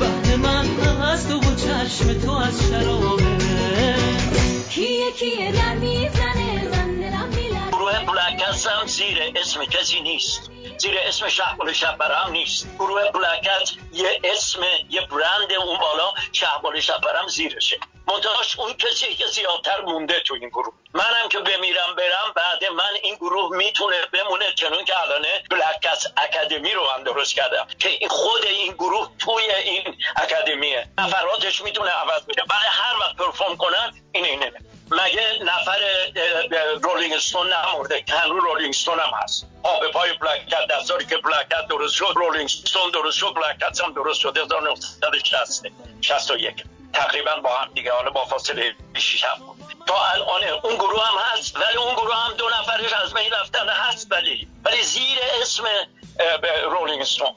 [0.00, 0.66] بخت من
[1.02, 3.24] از تو و چشم تو از شرابه.
[4.70, 7.70] کیه کیه؟ در می‌زنه من دلم میلرزه.
[7.72, 10.50] گروه بلکس هم زیر اسم کسی نیست.
[10.78, 12.68] زیر اسم شهبال شبرم نیست.
[12.78, 14.60] گروه بلکت یه اسم
[14.90, 16.12] یه برند اون بالا.
[16.32, 17.76] شهبال شبرم زیرشه.
[18.08, 20.74] منتهاش اون کسی که زیادتر مونده تو این گروه.
[20.94, 26.72] منم که بمیرم برم بعد من این گروه می‌تونه بمونه چنون که الانه بلکس اکادمی
[26.72, 27.66] رو من درست کردم.
[27.78, 32.40] که این خود این گروه توی این اکادمیه نفراتش می‌تونه عوض بشه.
[32.40, 34.52] ولی هر وقت پرفورم کنن این اینه.
[34.90, 35.78] مگه نفر
[36.16, 39.46] اه، اه، رولینگ استون نمورده هنوز رولینگ استون هم هست.
[39.62, 44.20] آب پای بلکت دستاری که بلکت درست شد رولینگ استون درست شد بلکت هم درست
[44.20, 44.38] شد.
[44.38, 45.66] 1960
[46.00, 49.56] 61 تقریبا با هم دیگه حالا با فاصله 6 هم بود.
[49.86, 53.68] تا الان اون گروه هم هست ولی اون گروه هم دو نفرش از بین رفتن
[53.68, 55.64] هست ولی ولی زیر اسم
[56.20, 57.34] اه، به رولینگ استون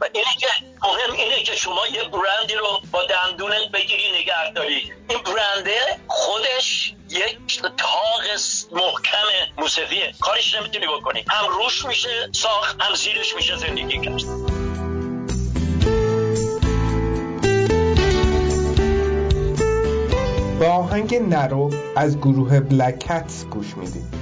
[0.00, 0.46] و اینه که
[0.82, 4.92] مهم اینه که شما یه برندی رو با دندونت بگیری نگه داری.
[5.08, 8.22] این برنده خودش یک تاق
[8.72, 9.26] محکم
[9.58, 10.14] موسیقیه.
[10.20, 11.24] کارش نمی‌تونی بکنی.
[11.28, 14.24] هم روش میشه ساخت هم زیرش میشه زندگی کرد.
[20.60, 24.20] با آهنگ نرو از گروه بلکتس گوش می‌دید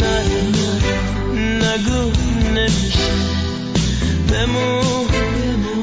[0.00, 0.81] نه.
[1.72, 2.12] نگو
[2.54, 3.12] نمیشه.
[4.28, 5.06] بمون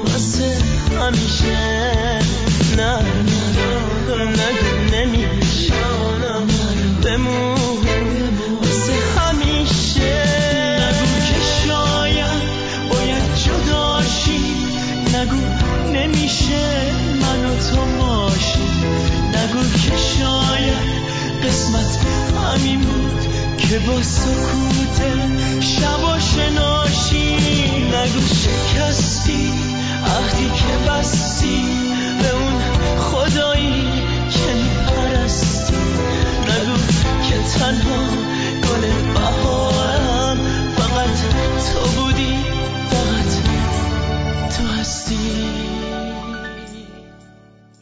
[0.06, 0.58] واسه
[1.02, 1.58] همیشه.
[2.78, 2.98] نه
[4.18, 5.74] نگو نمیشه.
[7.04, 7.56] بمون
[8.62, 10.26] واسه همیشه.
[10.80, 12.42] نگو که شاید
[12.92, 14.44] باید جداشی.
[15.14, 15.42] نگو
[15.94, 18.60] نمیشه من و تو باشی
[19.30, 20.90] نگو که شاید
[21.44, 22.00] قسمت
[22.46, 23.39] همین بود.
[23.70, 25.02] که با سکوت
[25.62, 27.36] شبا شناشی
[27.86, 29.54] نگو شکستی
[30.06, 31.64] عهدی که بستی
[32.22, 32.62] به اون
[32.98, 33.84] خدایی
[34.30, 35.74] که میپرستی.
[36.50, 36.78] نگو
[37.30, 38.08] که تنها
[38.64, 40.38] گل بهارم
[40.78, 41.20] فقط
[41.74, 42.38] تو بودی
[42.90, 43.32] فقط
[44.58, 45.20] تو هستی.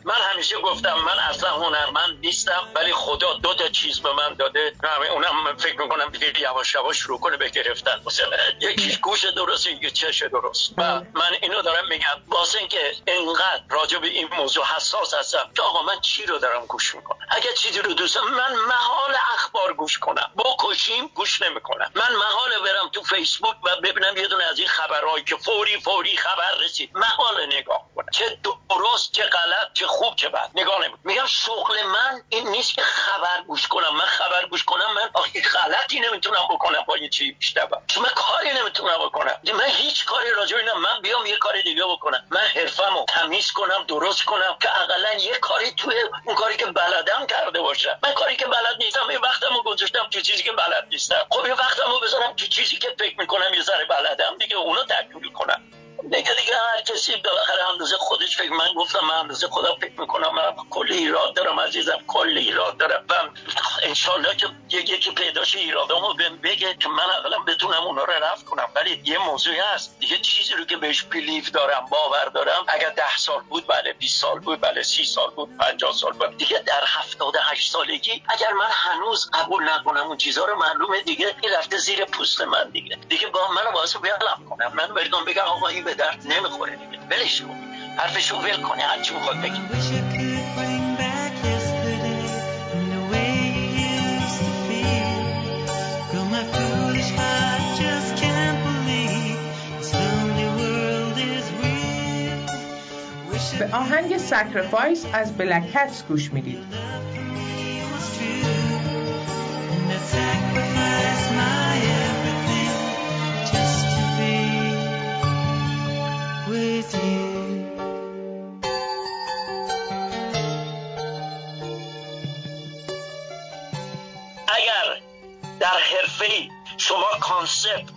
[0.05, 4.73] من همیشه گفتم من اصلا هنرمند نیستم ولی خدا دو تا چیز به من داده.
[5.11, 8.01] اونم من فکر می‌کنم دیگه یواش یواش شروع کنه به گرفتن.
[8.05, 10.73] مثلا یکیش گوش درست یکی چش درست.
[10.77, 10.81] و
[11.13, 12.23] من اینو دارم میگم.
[12.27, 16.65] واسه اینکه انقدر راجع به این موضوع حساس هستم که آقا من چی رو دارم
[16.65, 20.31] گوش می‌کنم؟ اگه چیزی رو دوست من محال اخبار گوش کنم.
[20.37, 21.91] بکشیم گوش نمی‌کنم.
[21.95, 26.17] من محال برم تو فیسبوک و ببینم یه دونه از این خبرهایی که فوری فوری
[26.17, 26.97] خبر رسید.
[26.97, 28.09] محال نگاه کنم.
[28.11, 32.73] چه درست چه غلط چه خوب چه بد نگاه نمی میگم شغل من این نیست
[32.73, 33.95] که خبر گوش کنم.
[33.95, 38.09] من خبر گوش کنم من آخه غلطی نمی‌تونم بکنم با یه چی بیشتر چون من
[38.15, 39.39] کاری نمی‌تونم بکنم.
[39.53, 42.27] من هیچ کاری راجع اینم من بیام یه کاری دیگه بکنم.
[42.31, 47.27] من حرفمو تمیز کنم درست کنم که اقلا یه کاری توی اون کاری که بلدم
[47.27, 47.99] کرده باشم.
[48.03, 51.27] من کاری که بلد نیستم یه وقتمو گذاشتم تو چیزی که بلد نیستم.
[51.31, 55.31] خب یه وقتمو بذارم تو چیزی که فکر می‌کنم یه ذره بلدم دیگه اونو تکمیل
[55.33, 55.71] کنم.
[56.03, 60.35] دیگه دیگه هر کسی بالاخره اندازه خودش فکر من گفتم من اندازه خودم فکر می‌کنم
[60.35, 63.05] من کلی ایراد دارم عزیزم کلی ایراد دارم.
[63.09, 63.13] و
[63.83, 68.69] انشالله که یکی پیداش ایرادامو بهم بگه که من اقلا بتونم اونا رو رفت کنم.
[68.75, 69.99] ولی یه موضوعی هست.
[69.99, 74.21] دیگه چیزی رو که بهش بلیف دارم باور دارم اگر ده سال بود بله 20
[74.21, 76.37] سال بود بله 30 سال بود 50 سال بود.
[76.37, 81.53] دیگه در 78 سالگی اگر من هنوز قبول نکنم اون چیزها رو معلومه دیگه این
[81.53, 82.95] رفته زیر پوست من دیگه.
[83.09, 84.73] دیگه با منو باعث بیالم کنم.
[84.75, 86.97] من برگم بگم آقا این به درد نمی‌خوره دیگه.
[87.09, 87.55] ولش کن.
[87.97, 89.49] حرفشو ول کنه هرچی می‌خواد بگی.
[89.49, 92.07] I wish I could bring back yesterday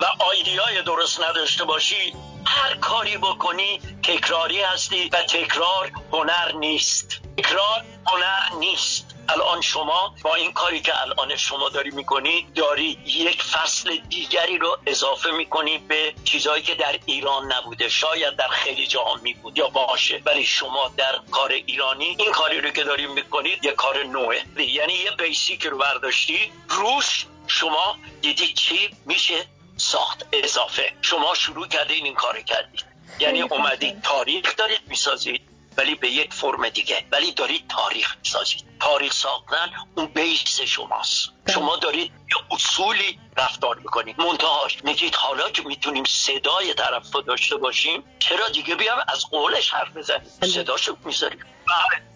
[0.00, 2.12] و آیدیای درست نداشته باشی
[2.46, 7.20] هر کاری بکنی تکراری هستی و تکرار هنر نیست.
[7.36, 9.06] تکرار هنر نیست.
[9.28, 14.78] الان شما با این کاری که الان شما داری می‌کنی داری یک فصل دیگری رو
[14.86, 19.68] اضافه می‌کنی به چیزهایی که در ایران نبوده شاید در خیلی جاها می بود یا
[19.68, 24.42] باشه ولی شما در کار ایرانی این کاری رو که داری می‌کنید یه کار نوعه
[24.58, 29.46] یعنی یه بیسیک رو برداشتی روش شما دیدی چی میشه؟
[29.80, 30.92] ساخت اضافه.
[31.02, 32.84] شما شروع کردین این کار کردید
[33.20, 35.40] یعنی اومدید تاریخ دارید می‌سازید
[35.76, 37.04] ولی به یک فرم دیگه.
[37.12, 38.64] ولی دارید تاریخ می‌سازید.
[38.80, 41.28] تاریخ ساختن اون بیس شماست.
[41.44, 41.54] بله.
[41.54, 44.20] شما دارید یه اصولی رفتار می‌کنید.
[44.20, 49.70] منتهاش میگید حالا که می‌تونیم صدای طرف رو داشته باشیم چرا دیگه بیام از قولش
[49.70, 50.50] حرف بزنیم؟ بله.
[50.50, 51.40] صداشو می‌ذاریم.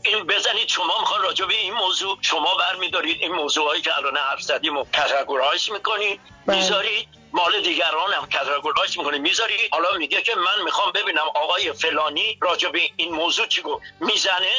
[0.03, 4.41] این بزنید شما می‌خوان راجع به این موضوع شما برمیدارید این موضوعایی که الان حرف
[4.41, 6.21] زدیم و کتگورایز می‌کنید.
[6.47, 6.57] بله.
[6.57, 12.39] می‌ذارید مال دیگران هم کتگورایز می‌کنه می‌ذاری حالا میگه که من می‌خوام ببینم آقای فلانی
[12.43, 13.83] راجع به این موضوع چی گفت.
[14.01, 14.53] می‌زنه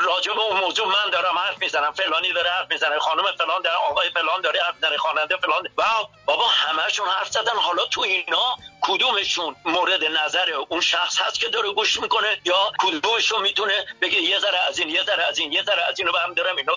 [0.00, 1.92] راجع به اون موضوع من دارم حرف می‌زنم.
[1.92, 5.68] فلانی داره حرف می‌زنه خانم فلان داره آقای فلان داره حرف می‌زنه خواننده فلان.
[5.78, 5.84] و
[6.26, 7.56] بابا همهشون حرف زدن.
[7.56, 13.42] حالا تو اینا کدومشون مورد نظر اون شخص هست که داره گوش می‌کنه یا کدومشون
[13.42, 13.72] می‌تونه
[14.02, 16.56] بگه یه ذره از این یه ذره از این یه ذره از اینو برم دارم
[16.56, 16.72] اینا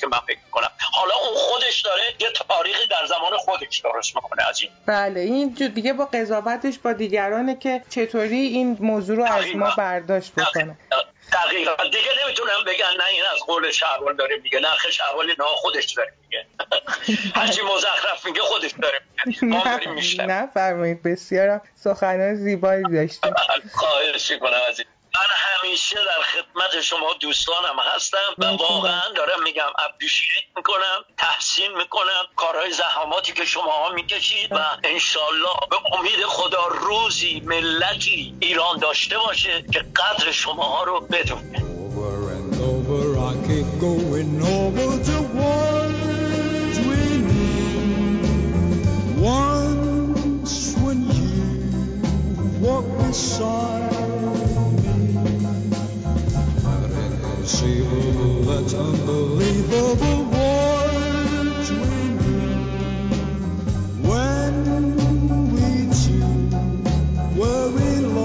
[0.00, 0.70] که من فکر می‌کنم.
[0.92, 4.70] حالا اون خودش داره یه تاریخی در زمان خودش درست می‌کنه از این.
[4.86, 10.32] بله این دیگه با قضاوتش با دیگرانه که چطوری این موضوع رو از ما برداشت
[10.32, 10.78] بکنه.
[11.32, 11.84] دقیقا.
[11.84, 15.92] دیگه نمی‌تونم بگن نه این از قول شهبال داره میگه نه خیلی شهبال نه خودش
[15.92, 16.46] داره میگه.
[17.40, 19.44] هرچی مزخرف میگه خودش داره میگه.
[20.32, 21.62] نه فرمایید بسیارم.
[21.76, 23.34] سخنان زیبایی داشتیم.
[23.74, 28.44] خواهش می‌کنم از این من همیشه در خدمت شما دوستانم هستم و.
[28.46, 35.56] واقعا دارم میگم اپریشیت می‌کنم تحسین می‌کنم کارهای زحماتی که شما ها می‌کشید و انشالله
[35.70, 41.58] به امید خدا روزی ملتی ایران داشته باشه که قدر شما ها رو بدونه.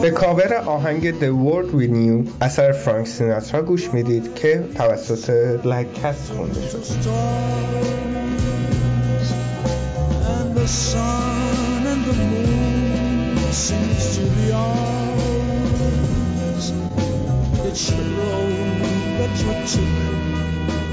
[0.02, 5.30] به کاور آهنگ The World We Knew اثر فرانک سیناترا گوش می‌دید که توسط
[5.64, 6.86] بلک کس خونده شد.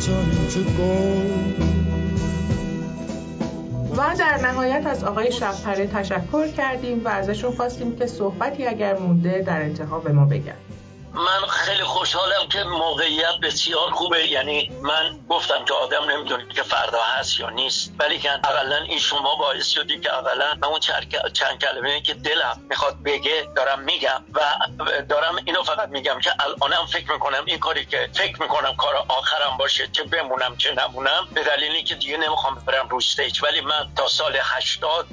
[0.05, 1.63] Turning to gold.
[3.97, 9.43] و در نهایت از آقای شبپره تشکر کردیم و ازشون خواستیم که صحبتی اگر مونده
[9.47, 10.57] در انتها به ما بگن
[11.15, 14.27] من خیلی خوشحالم که موقعیت بسیار خوبه.
[14.27, 17.93] یعنی من گفتم که آدم نمی‌دونه که فردا هست یا نیست.
[17.99, 20.81] ولی که اولا این شما باعث شدی که اولا من اون
[21.33, 24.25] چند کلمه که دلم می‌خواد بگه دارم میگم.
[24.35, 24.41] و
[25.09, 29.57] دارم اینو فقط میگم که الانم فکر می‌کنم این کاری که فکر می‌کنم کار آخرم
[29.59, 33.93] باشه چه بمونم چه نمونم به دلیلی که دیگه نمی‌خوام برم رو استیج ولی من
[33.97, 35.07] تا سال 80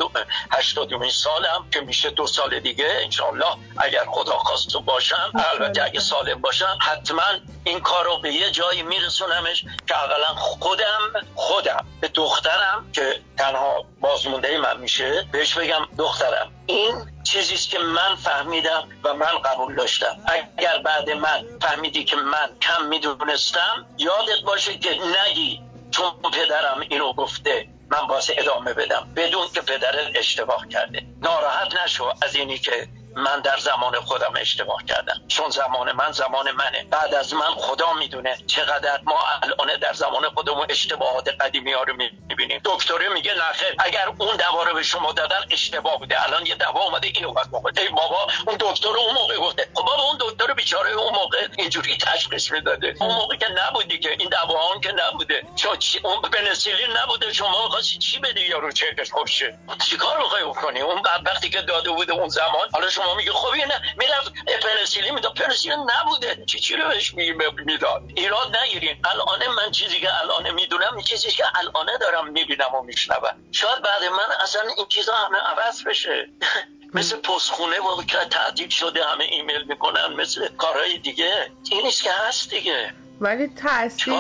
[0.52, 6.42] 80 سالم که میشه دو سال دیگه انشالله اگر خدا خواست باشم البته اگه سالم
[6.42, 7.24] باشم حتما
[7.64, 13.86] این کار رو به یه جایی میرسونمش که اولا خودم خودم به دخترم که تنها
[14.00, 16.52] بازمونده من میشه بهش بگم دخترم.
[16.66, 20.18] این چیزیست که من فهمیدم و من قبول داشتم.
[20.28, 25.62] اگر بعد من فهمیدی که من کم می‌دونستم یادت باشه که نگی
[25.92, 31.02] چون پدرم اینو گفته من باز ادامه بدم بدون که پدرت اشتباه کرده.
[31.22, 35.22] ناراحت نشو از اینی که من در زمان خودم اشتباه کردم.
[35.28, 36.84] چون زمان من زمان منه.
[36.91, 41.93] بعد از من خدا می‌دونه چقدر ما الان در زمان خودمون اشتباهات قدیمی ها رو
[41.95, 42.62] می‌بینیم.
[42.66, 46.24] دکتری میگه نخیر اگر اون دوا رو به شما دادن اشتباه بوده.
[46.24, 49.70] الان یه دوا اومده اینو وقت موقع ای بابا اون دکتر اون موقع گفته.
[49.76, 52.95] خب بابا اون دکتر بیچاره اون موقع اینجوری تشخیص می‌داده.
[52.99, 55.43] اون موقع که نبودی که این دوا هم که نبوده.
[55.55, 57.34] چون اون پنسیلین نبوده.
[57.34, 61.89] شما می‌خواستی چی بدی یارو چهرش خوب شه؟ چیکار می‌خوای بکنی؟ اون وقتی که داده
[61.89, 63.66] بوده اون زمان حالا شما میگه خب این
[63.97, 65.34] می‌رفت پنسیلین می‌داد.
[65.34, 66.45] پنسیلین نبوده.
[66.45, 67.34] چی چی رو بهش می-
[67.66, 68.97] می‌داد؟ ایراد نگیرین.
[69.12, 73.36] الان من چیزی که الان می‌دونم چیزی که الان دارم می‌بینم و میشنوم.
[73.52, 76.30] شاید بعد من اصلا این چیزا همه عوض بشه.
[76.93, 81.52] مثل پستخونه و که تعدیل شده همه ایمیل می‌کنن مثل کارهای دیگه.
[81.72, 82.93] این نیست که هست دیگه.
[83.22, 83.47] ولی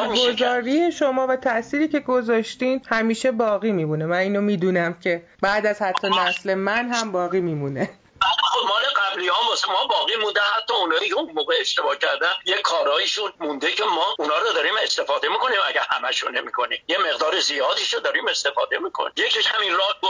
[0.09, 4.05] میشه گذاری شما و تأثیری که گذاشتین همیشه باقی میمونه.
[4.05, 7.89] من اینو می‌دونم که بعد از حتی نسل من هم باقی میمونه.
[8.21, 10.41] خب مال قبلی هم واسه ما باقی مونده.
[10.41, 14.77] حتی اونایی که اون موقع اشتباه کردن یه کارهایشون مونده که ما اونا رو داریم
[14.83, 15.59] استفاده می‌کنیم.
[15.65, 19.13] اگه همشو نمی‌کنیم یه مقدار زیادیشو داریم استفاده می‌کنیم.
[19.15, 20.07] یکیش همین راک و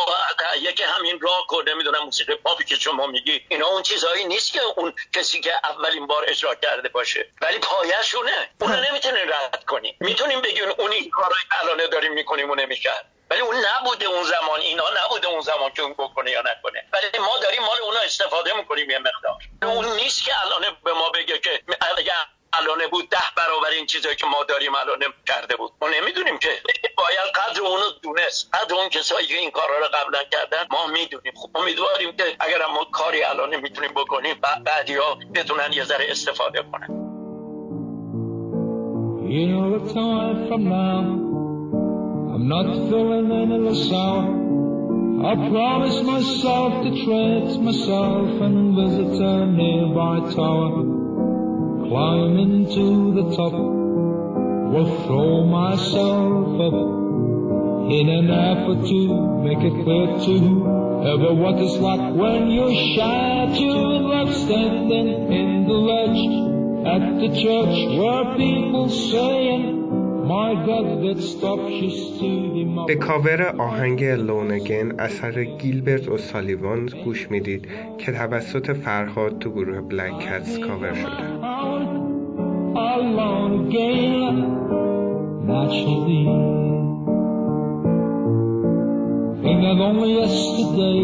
[0.57, 3.45] یکی همین راک و نمی‌دونم موسیقی پاپی که شما میگی.
[3.49, 7.31] اینا اون چیزهایی نیست که اون کسی که اولین بار اجرا کرده باشه.
[7.41, 8.49] ولی پایه‌شونه.
[8.61, 9.97] اونو نمی‌تونین رد کنی.
[9.99, 13.11] می‌تونیم بگین اون این کارهای الان داریم می‌کنیم و نمی‌کرد.
[13.29, 16.85] ولی اون نبوده اون زمان اینا نبوده اون زمان که اون بکنه یا نکنه.
[16.93, 19.73] ولی ما داریم مال اونا استفاده می‌کنیم یه مقدار.
[19.75, 21.49] اون نیست که الان به ما بگه که
[21.97, 22.13] اگه
[22.53, 25.71] الان بود ده برابر این چیزایی که ما داریم الان کرده بود.
[25.81, 26.49] ما نمی‌دونیم که.
[26.97, 28.49] باید قدر اونو دونست.
[28.55, 31.33] قدر اون کسایی که این کارا رو قبلا کردن ما می‌دونیم.
[31.35, 36.63] خب امیدواریم که اگر ما کاری الان می‌تونیم بکنیم بعدی ها بتونن یه ذره استفاده
[36.71, 37.09] کنن.
[42.39, 44.23] I'm not feeling any less sour.
[45.27, 50.71] I promised myself to treat myself and visit a nearby tower.
[51.83, 56.79] Climb into the top, will throw myself up
[57.91, 58.99] in an effort to
[59.43, 65.67] make it clear to whoever what it's like when you're shy to love standing in
[65.67, 66.23] the ledge
[66.87, 69.79] at the church where people saying
[72.87, 77.67] به کاور آهنگ لونگن اثر گیلبرت و سالیوان گوش می‌دید
[77.97, 81.39] که توسط فرهاد تو گروه بلک کتس کاور شده
[89.49, 91.01] and that only yesterday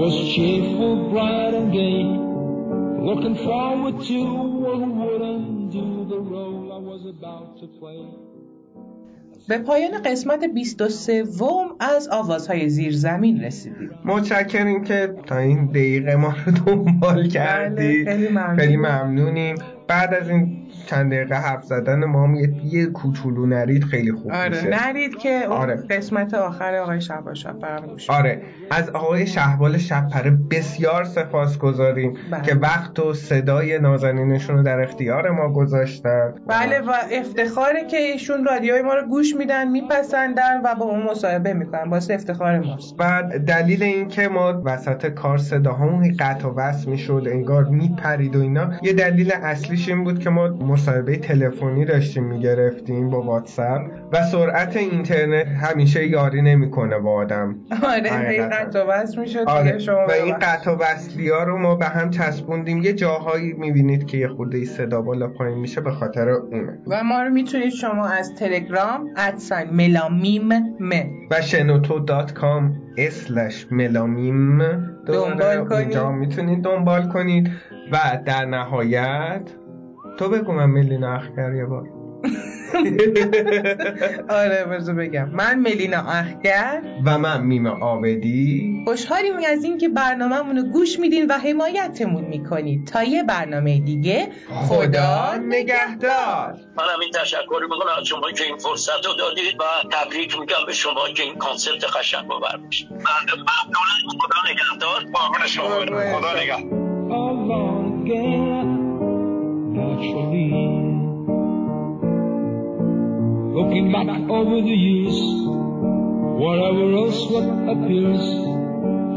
[0.00, 2.00] was cheerful bright and gay
[3.08, 4.55] looking forward to
[9.48, 11.24] به پایان قسمت 23
[11.80, 13.90] از آوازهای زیرزمین رسیدیم.
[14.04, 18.56] متشکریم که تا این دقیقه ما رو دنبال کردید بله، خیلی ممنون.
[18.56, 19.56] خیلی ممنونیم.
[19.88, 20.55] بعد از این
[20.86, 24.86] چند دقیقه حرف زدن ما هم یه, یه کوچولو نرید خیلی خوب آره میشه.
[24.86, 25.76] نرید که اون آره.
[25.76, 27.00] قسمت آخر آقای
[27.62, 28.42] برام گوش آره.
[28.70, 32.42] از آقای شهبال شبپره بسیار سپاس گذاریم بله.
[32.42, 36.34] که وقت و صدای نازنینشون رو در اختیار ما گذاشتن.
[36.46, 41.52] بله و افتخاره که ایشون رادیوی ما رو گوش میدن میپسندن و با اون مصاحبه
[41.52, 41.90] می‌کنن.
[41.90, 42.96] باعث افتخار ماست.
[42.96, 48.40] بعد دلیل این که ما وسط کار صداهامون قطع و وصل می‌شد انگار میپرید و
[48.40, 53.80] اینا یه دلیل اصلیش این بود که ما مصاحبه تلفنی داشتیم می‌گرفتیم با واتساپ
[54.12, 58.56] و سرعت اینترنت همیشه یاری نمی‌کنه با آدم آره هی حقیقتا.
[58.56, 60.34] قطع و وصل می‌شد آره شما و این.
[60.34, 64.64] قطع و وصلی ها رو ما به هم چسبوندیم یه جاهایی می‌بینید که یه خورده
[64.64, 69.34] صدا بالا پایین میشه به خاطر اونه و ما رو می‌تونید شما از تلگرام at
[69.34, 70.48] sign ملامیم
[70.80, 70.90] م
[71.30, 74.58] و شنوتو dot com slash ملامیم
[75.06, 75.98] دنبال کنید.
[75.98, 77.50] می‌تونید دنبال کنید
[77.92, 79.50] و در نهایت
[80.18, 81.88] تو بگو من ملینا اخگر یه بار.
[84.28, 85.28] آره بذار بگم.
[85.28, 86.82] من ملینا اخگر.
[87.04, 92.86] و من میم آبدی خوشحالیم از اینکه برنامه‌مون رو گوش میدین و حمایتمون می‌کنید.
[92.86, 94.28] تا یه برنامه دیگه
[94.68, 96.54] خدا نگهدار.
[96.76, 100.72] من همین تشکر می‌کنم از شما که این فرصت رو دادید و تبریک میگم به
[100.72, 103.46] شما که این کانسپت قشنگ رو برمیشید ممنون
[104.20, 105.00] خدا نگهدار.
[105.00, 105.68] قربون شما.
[106.18, 108.35] خدا نگهدار.
[113.56, 115.16] Looking back over the years,
[116.38, 118.22] whatever else what appears,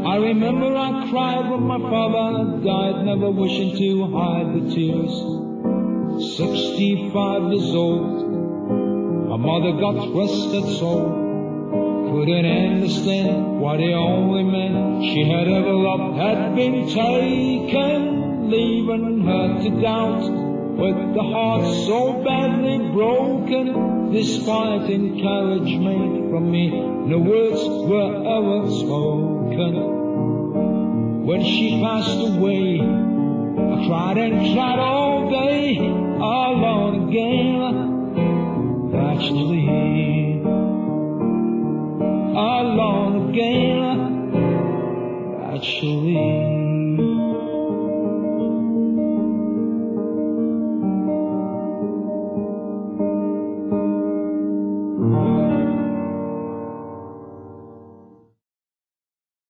[0.06, 5.12] I remember I cried when my father died, never wishing to hide the tears.
[6.36, 8.30] 65 years old,
[9.28, 11.28] my mother got twisted soul.
[12.10, 19.62] Couldn't understand why the only man she had ever loved had been taken, leaving her
[19.62, 20.49] to doubt.
[20.78, 29.72] With the heart so badly broken, despite encouragement from me, no words were ever spoken.
[31.26, 37.90] When she passed away, I cried and cried all day, alone again.
[38.90, 39.80] Naturally
[42.60, 43.98] alone again.
[45.54, 46.69] Actually.